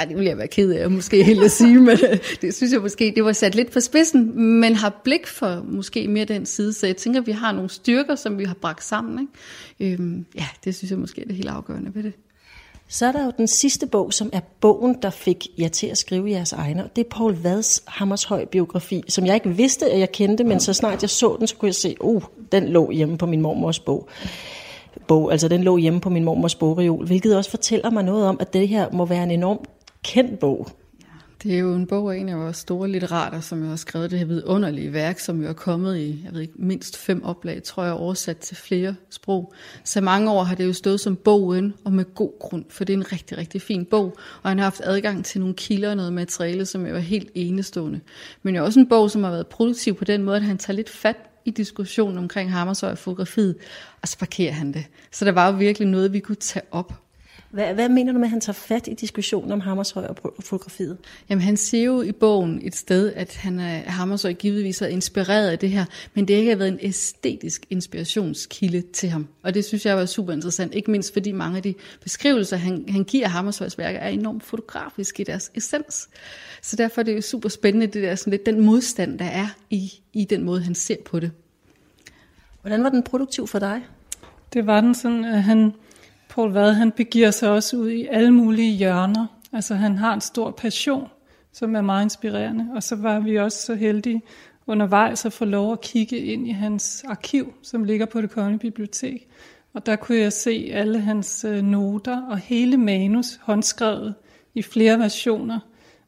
Ej, 0.00 0.06
det 0.06 0.16
vil 0.16 0.24
jeg 0.24 0.38
være 0.38 0.48
ked 0.48 0.72
af, 0.72 0.90
måske 0.90 1.24
helt 1.24 1.42
at 1.42 1.50
sige, 1.50 1.80
men 1.80 1.98
øh, 2.10 2.18
det 2.40 2.54
synes 2.54 2.72
jeg 2.72 2.80
måske, 2.80 3.12
det 3.16 3.24
var 3.24 3.32
sat 3.32 3.54
lidt 3.54 3.70
på 3.70 3.80
spidsen, 3.80 4.40
men 4.60 4.74
har 4.74 5.00
blik 5.04 5.26
for 5.26 5.64
måske 5.68 6.08
mere 6.08 6.24
den 6.24 6.46
side, 6.46 6.72
så 6.72 6.86
jeg 6.86 6.96
tænker, 6.96 7.20
at 7.20 7.26
vi 7.26 7.32
har 7.32 7.52
nogle 7.52 7.70
styrker, 7.70 8.14
som 8.14 8.38
vi 8.38 8.44
har 8.44 8.54
bragt 8.54 8.84
sammen. 8.84 9.28
Ikke? 9.80 9.94
Øhm, 9.94 10.26
ja, 10.34 10.46
det 10.64 10.74
synes 10.74 10.90
jeg 10.90 10.98
måske 10.98 11.22
er 11.22 11.26
det 11.26 11.36
helt 11.36 11.48
afgørende 11.48 11.94
ved 11.94 12.02
det. 12.02 12.12
Så 12.88 13.06
er 13.06 13.12
der 13.12 13.24
jo 13.24 13.32
den 13.38 13.48
sidste 13.48 13.86
bog, 13.86 14.12
som 14.12 14.30
er 14.32 14.40
bogen, 14.60 14.96
der 15.02 15.10
fik 15.10 15.46
jer 15.58 15.68
til 15.68 15.86
at 15.86 15.98
skrive 15.98 16.30
jeres 16.30 16.52
egne. 16.52 16.84
Og 16.84 16.96
det 16.96 17.04
er 17.04 17.08
Paul 17.10 17.36
Vads 17.42 17.82
Hammershøj 17.86 18.44
biografi, 18.44 19.02
som 19.08 19.26
jeg 19.26 19.34
ikke 19.34 19.48
vidste, 19.48 19.90
at 19.90 20.00
jeg 20.00 20.12
kendte, 20.12 20.44
men 20.44 20.60
så 20.60 20.72
snart 20.72 21.02
jeg 21.02 21.10
så 21.10 21.36
den, 21.38 21.46
så 21.46 21.56
kunne 21.56 21.66
jeg 21.66 21.74
se, 21.74 21.96
oh, 22.00 22.22
den 22.52 22.68
lå 22.68 22.90
hjemme 22.90 23.18
på 23.18 23.26
min 23.26 23.40
mormors 23.40 23.78
bog. 23.78 24.08
bog. 25.08 25.32
Altså 25.32 25.48
den 25.48 25.64
lå 25.64 25.76
hjemme 25.76 26.00
på 26.00 26.10
min 26.10 26.24
mormors 26.24 26.54
bogreol, 26.54 27.06
hvilket 27.06 27.36
også 27.36 27.50
fortæller 27.50 27.90
mig 27.90 28.04
noget 28.04 28.26
om, 28.26 28.36
at 28.40 28.52
det 28.52 28.68
her 28.68 28.90
må 28.92 29.06
være 29.06 29.22
en 29.22 29.30
enorm 29.30 29.58
kendt 30.02 30.38
bog. 30.38 30.68
Det 31.42 31.54
er 31.54 31.58
jo 31.58 31.74
en 31.74 31.86
bog 31.86 32.14
af 32.14 32.18
en 32.18 32.28
af 32.28 32.38
vores 32.38 32.56
store 32.56 32.88
litterater, 32.88 33.40
som 33.40 33.62
jo 33.62 33.68
har 33.68 33.76
skrevet 33.76 34.10
det 34.10 34.18
her 34.18 34.26
vidunderlige 34.26 34.92
værk, 34.92 35.18
som 35.18 35.42
jo 35.42 35.48
er 35.48 35.52
kommet 35.52 35.98
i, 35.98 36.22
jeg 36.24 36.32
ved 36.34 36.40
ikke, 36.40 36.54
mindst 36.56 36.96
fem 36.96 37.24
oplag, 37.24 37.62
tror 37.62 37.84
jeg, 37.84 37.92
oversat 37.92 38.36
til 38.36 38.56
flere 38.56 38.94
sprog. 39.10 39.52
Så 39.84 40.00
mange 40.00 40.30
år 40.30 40.42
har 40.42 40.54
det 40.54 40.66
jo 40.66 40.72
stået 40.72 41.00
som 41.00 41.16
bogen, 41.16 41.74
og 41.84 41.92
med 41.92 42.14
god 42.14 42.38
grund, 42.40 42.64
for 42.68 42.84
det 42.84 42.92
er 42.92 42.96
en 42.96 43.12
rigtig, 43.12 43.38
rigtig 43.38 43.62
fin 43.62 43.84
bog, 43.84 44.16
og 44.42 44.50
han 44.50 44.58
har 44.58 44.64
haft 44.64 44.80
adgang 44.84 45.24
til 45.24 45.40
nogle 45.40 45.54
kilder 45.54 45.90
og 45.90 45.96
noget 45.96 46.12
materiale, 46.12 46.66
som 46.66 46.86
jo 46.86 46.94
er 46.94 46.98
helt 46.98 47.30
enestående. 47.34 48.00
Men 48.42 48.56
jo 48.56 48.64
også 48.64 48.80
en 48.80 48.88
bog, 48.88 49.10
som 49.10 49.24
har 49.24 49.30
været 49.30 49.46
produktiv 49.46 49.94
på 49.94 50.04
den 50.04 50.22
måde, 50.22 50.36
at 50.36 50.42
han 50.42 50.58
tager 50.58 50.76
lidt 50.76 50.90
fat 50.90 51.16
i 51.44 51.50
diskussionen 51.50 52.18
omkring 52.18 52.52
Hammershøj 52.52 52.94
fotografiet, 52.94 53.56
og 54.02 54.08
så 54.08 54.18
parkerer 54.18 54.52
han 54.52 54.72
det. 54.72 54.84
Så 55.12 55.24
der 55.24 55.32
var 55.32 55.50
jo 55.52 55.56
virkelig 55.56 55.88
noget, 55.88 56.12
vi 56.12 56.20
kunne 56.20 56.36
tage 56.36 56.64
op 56.70 56.92
hvad, 57.50 57.74
hvad 57.74 57.88
mener 57.88 58.12
du 58.12 58.18
med, 58.18 58.26
at 58.26 58.30
han 58.30 58.40
tager 58.40 58.54
fat 58.54 58.86
i 58.86 58.94
diskussionen 58.94 59.52
om 59.52 59.60
Hammershøj 59.60 60.06
og 60.06 60.16
fotografiet? 60.40 60.98
Jamen 61.30 61.42
han 61.42 61.56
siger 61.56 61.84
jo 61.84 62.02
i 62.02 62.12
bogen 62.12 62.60
et 62.62 62.76
sted, 62.76 63.12
at 63.12 63.36
han 63.36 63.60
er, 63.60 63.90
Hammershøj 63.90 64.32
givetvis 64.32 64.82
er 64.82 64.86
inspireret 64.86 65.50
af 65.50 65.58
det 65.58 65.70
her, 65.70 65.84
men 66.14 66.28
det 66.28 66.34
ikke 66.34 66.50
har 66.50 66.56
været 66.56 66.72
en 66.72 66.78
æstetisk 66.82 67.66
inspirationskilde 67.70 68.80
til 68.80 69.08
ham. 69.08 69.28
Og 69.42 69.54
det 69.54 69.64
synes 69.64 69.86
jeg 69.86 69.96
var 69.96 70.06
super 70.06 70.32
interessant, 70.32 70.74
ikke 70.74 70.90
mindst 70.90 71.12
fordi 71.12 71.32
mange 71.32 71.56
af 71.56 71.62
de 71.62 71.74
beskrivelser, 72.02 72.56
han, 72.56 72.84
han 72.88 73.04
giver 73.04 73.24
af 73.24 73.30
Hammershøjs 73.30 73.78
værker, 73.78 73.98
er 73.98 74.08
enormt 74.08 74.42
fotografiske 74.42 75.20
i 75.20 75.24
deres 75.24 75.50
essens. 75.54 76.08
Så 76.62 76.76
derfor 76.76 77.00
er 77.00 77.04
det 77.04 77.16
jo 77.16 77.20
super 77.20 77.48
spændende, 77.48 77.86
det 77.86 78.02
der, 78.02 78.14
sådan 78.14 78.30
lidt, 78.30 78.46
den 78.46 78.60
modstand, 78.60 79.18
der 79.18 79.24
er 79.24 79.46
i, 79.70 79.92
i 80.12 80.24
den 80.24 80.42
måde, 80.42 80.62
han 80.62 80.74
ser 80.74 80.96
på 81.04 81.20
det. 81.20 81.30
Hvordan 82.60 82.84
var 82.84 82.88
den 82.88 83.02
produktiv 83.02 83.46
for 83.46 83.58
dig? 83.58 83.82
Det 84.52 84.66
var 84.66 84.80
den 84.80 84.94
sådan, 84.94 85.24
at 85.24 85.42
han 85.42 85.72
Paul 86.30 86.52
Vad, 86.52 86.72
han 86.72 86.92
begiver 86.92 87.30
sig 87.30 87.50
også 87.50 87.76
ud 87.76 87.90
i 87.90 88.06
alle 88.06 88.30
mulige 88.30 88.72
hjørner. 88.72 89.26
Altså 89.52 89.74
han 89.74 89.98
har 89.98 90.14
en 90.14 90.20
stor 90.20 90.50
passion, 90.50 91.08
som 91.52 91.76
er 91.76 91.80
meget 91.80 92.02
inspirerende. 92.02 92.68
Og 92.74 92.82
så 92.82 92.96
var 92.96 93.20
vi 93.20 93.38
også 93.38 93.58
så 93.62 93.74
heldige 93.74 94.22
undervejs 94.66 95.26
at 95.26 95.32
få 95.32 95.44
lov 95.44 95.72
at 95.72 95.80
kigge 95.80 96.18
ind 96.18 96.48
i 96.48 96.50
hans 96.50 97.04
arkiv, 97.08 97.54
som 97.62 97.84
ligger 97.84 98.06
på 98.06 98.20
det 98.20 98.30
kongelige 98.30 98.58
bibliotek. 98.58 99.28
Og 99.74 99.86
der 99.86 99.96
kunne 99.96 100.18
jeg 100.18 100.32
se 100.32 100.70
alle 100.72 101.00
hans 101.00 101.44
øh, 101.44 101.62
noter 101.62 102.22
og 102.22 102.38
hele 102.38 102.76
manus 102.76 103.40
håndskrevet 103.42 104.14
i 104.54 104.62
flere 104.62 104.98
versioner. 104.98 105.58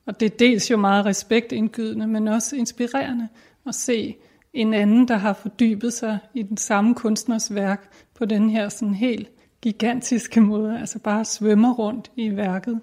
Og 0.07 0.21
det 0.21 0.27
er 0.27 0.37
dels 0.37 0.71
jo 0.71 0.77
meget 0.77 1.07
respektindgydende, 1.07 2.07
men 2.07 2.29
også 2.29 2.57
inspirerende 2.57 3.29
at 3.67 3.75
se 3.75 4.17
en 4.53 4.75
anden, 4.75 5.09
der 5.09 5.17
har 5.17 5.33
fordybet 5.33 5.93
sig 5.93 6.19
i 6.35 6.43
den 6.43 6.57
samme 6.57 6.95
kunstners 6.95 7.55
værk 7.55 7.91
på 8.15 8.25
den 8.25 8.51
her 8.51 8.69
sådan 8.69 8.95
helt 8.95 9.31
gigantiske 9.63 10.41
måde, 10.41 10.79
altså 10.81 10.99
bare 10.99 11.25
svømmer 11.25 11.75
rundt 11.75 12.11
i 12.17 12.37
værket. 12.37 12.81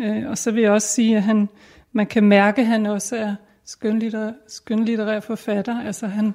Øh, 0.00 0.30
og 0.30 0.38
så 0.38 0.50
vil 0.50 0.62
jeg 0.62 0.72
også 0.72 0.88
sige, 0.88 1.16
at 1.16 1.22
han, 1.22 1.48
man 1.92 2.06
kan 2.06 2.24
mærke, 2.24 2.60
at 2.60 2.66
han 2.66 2.86
også 2.86 3.16
er 3.16 3.34
skønlitterær, 3.64 4.32
skønlitterær 4.48 5.20
forfatter. 5.20 5.80
Altså 5.80 6.06
han, 6.06 6.34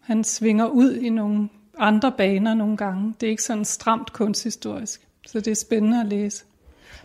han 0.00 0.24
svinger 0.24 0.66
ud 0.66 0.94
i 0.94 1.08
nogle 1.08 1.48
andre 1.78 2.12
baner 2.12 2.54
nogle 2.54 2.76
gange. 2.76 3.14
Det 3.20 3.26
er 3.26 3.30
ikke 3.30 3.42
sådan 3.42 3.64
stramt 3.64 4.12
kunsthistorisk, 4.12 5.00
så 5.26 5.40
det 5.40 5.50
er 5.50 5.54
spændende 5.54 6.00
at 6.00 6.06
læse. 6.06 6.44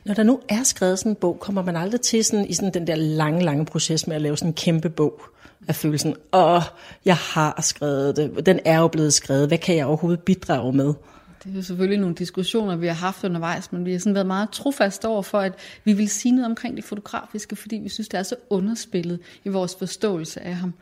Når 0.06 0.14
der 0.14 0.24
nu 0.24 0.40
er 0.50 0.64
skrevet 0.64 1.00
sådan 1.00 1.12
en 1.12 1.16
bog, 1.16 1.40
kommer 1.40 1.62
man 1.62 1.76
aldrig 1.76 2.02
til 2.02 2.26
sådan, 2.26 2.46
i 2.46 2.54
sådan 2.54 2.74
den 2.74 2.88
der 2.88 2.96
lange, 2.96 3.44
lange 3.44 3.66
proces 3.66 4.08
med 4.08 4.16
at 4.16 4.22
lave 4.22 4.38
sådan 4.38 4.50
en 4.50 4.54
kæmpe 4.54 4.90
bog 4.90 5.22
af 5.68 5.76
følelsen, 5.76 6.16
åh, 6.34 6.62
jeg 7.06 7.16
har 7.16 7.62
skrevet 7.62 8.16
det, 8.16 8.46
den 8.46 8.60
er 8.66 8.80
jo 8.80 8.88
blevet 8.88 9.14
skrevet, 9.14 9.48
hvad 9.48 9.58
kan 9.58 9.76
jeg 9.76 9.86
overhovedet 9.86 10.20
bidrage 10.20 10.74
med? 10.74 10.94
Det 11.44 11.52
er 11.52 11.56
jo 11.56 11.62
selvfølgelig 11.62 12.00
nogle 12.00 12.16
diskussioner, 12.16 12.76
vi 12.76 12.88
har 12.88 12.94
haft 12.94 13.24
undervejs, 13.24 13.72
men 13.72 13.86
vi 13.86 13.92
har 13.92 14.00
sådan 14.00 14.14
været 14.14 14.28
meget 14.28 14.50
trofast 14.50 15.06
over 15.06 15.22
for, 15.22 15.40
at 15.40 15.54
vi 15.84 15.94
vil 15.94 16.10
sige 16.10 16.32
noget 16.32 16.46
omkring 16.46 16.76
det 16.76 16.84
fotografiske, 16.84 17.56
fordi 17.56 17.76
vi 17.76 17.90
synes, 17.90 18.08
det 18.08 18.18
er 18.18 18.24
så 18.24 18.36
underspillet 18.50 19.20
i 19.46 19.50
vores 19.50 19.76
forståelse 19.80 20.42
af 20.42 20.56
ham. 20.56 20.74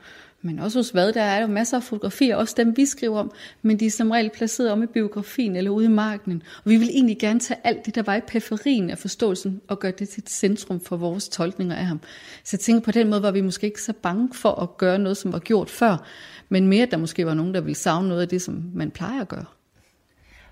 Men 0.42 0.60
også 0.60 0.80
hos 0.80 0.90
hvad, 0.90 1.14
der 1.14 1.22
er 1.22 1.42
jo 1.42 1.48
masser 1.48 1.78
af 1.78 1.84
fotografier, 1.84 2.36
også 2.36 2.54
dem 2.58 2.78
vi 2.78 2.86
skriver 2.86 3.20
om, 3.20 3.32
men 3.62 3.80
de 3.80 3.86
er 3.86 3.92
som 3.92 4.12
regel 4.12 4.30
placeret 4.30 4.72
om 4.72 4.84
i 4.84 4.86
biografien 4.86 5.56
eller 5.56 5.72
ude 5.72 5.86
i 5.86 5.90
markenen. 5.90 6.44
Og 6.64 6.72
vi 6.72 6.78
vil 6.78 6.90
egentlig 6.90 7.20
gerne 7.20 7.40
tage 7.40 7.60
alt 7.64 7.86
det, 7.86 7.96
der 7.96 8.02
var 8.02 8.16
i 8.16 8.22
periferien 8.28 8.90
af 8.90 8.98
forståelsen, 8.98 9.62
og 9.68 9.80
gøre 9.80 9.92
det 9.92 10.10
til 10.10 10.22
et 10.22 10.30
centrum 10.30 10.80
for 10.80 10.98
vores 10.98 11.30
tolkninger 11.30 11.76
af 11.76 11.86
ham. 11.86 12.00
Så 12.44 12.50
jeg 12.54 12.60
tænker 12.60 12.82
på 12.82 12.92
den 12.92 13.10
måde, 13.10 13.22
var 13.22 13.32
vi 13.32 13.42
måske 13.42 13.68
ikke 13.68 13.82
så 13.82 13.94
bange 13.94 14.30
for 14.34 14.52
at 14.52 14.78
gøre 14.78 15.00
noget, 15.00 15.18
som 15.18 15.34
var 15.34 15.40
gjort 15.40 15.70
før, 15.70 16.06
men 16.50 16.68
mere, 16.68 16.84
at 16.84 16.92
der 16.92 16.98
måske 16.98 17.26
var 17.26 17.34
nogen, 17.34 17.54
der 17.54 17.62
ville 17.62 17.76
savne 17.76 18.08
noget 18.08 18.22
af 18.22 18.28
det, 18.28 18.42
som 18.42 18.64
man 18.74 18.92
plejer 18.92 19.22
at 19.22 19.28
gøre. 19.28 19.46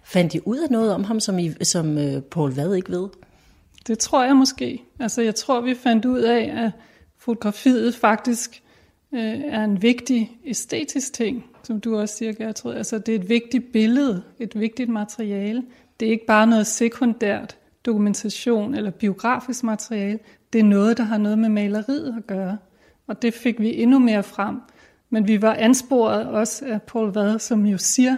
Fandt 0.06 0.36
I 0.36 0.40
ud 0.46 0.58
af 0.58 0.70
noget 0.70 0.94
om 0.94 1.04
ham, 1.04 1.20
som, 1.20 1.40
I, 1.40 1.52
som 1.64 1.98
øh, 1.98 2.22
Paul 2.22 2.52
Vad 2.52 2.76
ikke 2.76 2.92
ved? 2.92 3.08
Det 3.88 4.00
tror 4.00 4.24
jeg 4.24 4.36
måske. 4.36 4.84
Altså, 5.00 5.22
jeg 5.22 5.36
tror, 5.36 5.62
vi 5.62 5.76
fandt 5.76 6.06
ud 6.06 6.20
af, 6.20 6.54
at 6.66 6.72
fotografiet 7.18 7.96
faktisk 7.96 8.64
øh, 9.12 9.42
er 9.46 9.64
en 9.64 9.82
vigtig 9.82 10.38
æstetisk 10.46 11.14
ting, 11.14 11.46
som 11.64 11.80
du 11.82 11.98
også 11.98 12.18
siger, 12.18 12.34
Gertrud. 12.34 12.74
Altså, 12.74 12.98
det 12.98 13.16
er 13.16 13.20
et 13.20 13.30
vigtigt 13.30 13.72
billede, 13.72 14.24
et 14.40 14.60
vigtigt 14.60 14.90
materiale. 14.90 15.64
Det 16.00 16.08
er 16.08 16.12
ikke 16.12 16.26
bare 16.26 16.48
noget 16.48 16.68
sekundært 16.68 17.58
dokumentation 17.86 18.76
eller 18.76 18.92
biografisk 18.92 19.64
materiale. 19.64 20.20
Det 20.54 20.60
er 20.60 20.66
noget, 20.66 20.98
der 20.98 21.04
har 21.04 21.18
noget 21.18 21.40
med 21.40 21.50
maleriet 21.50 22.16
at 22.18 22.28
gøre. 22.28 22.58
Og 23.08 23.22
det 23.22 23.34
fik 23.34 23.60
vi 23.60 23.82
endnu 23.82 24.00
mere 24.00 24.24
frem. 24.24 24.62
Men 25.10 25.28
vi 25.28 25.42
var 25.42 25.54
ansporet 25.54 26.28
også 26.28 26.66
af 26.66 26.82
Paul 26.82 27.14
Vad, 27.14 27.40
som 27.40 27.66
jo 27.66 27.78
siger, 27.78 28.16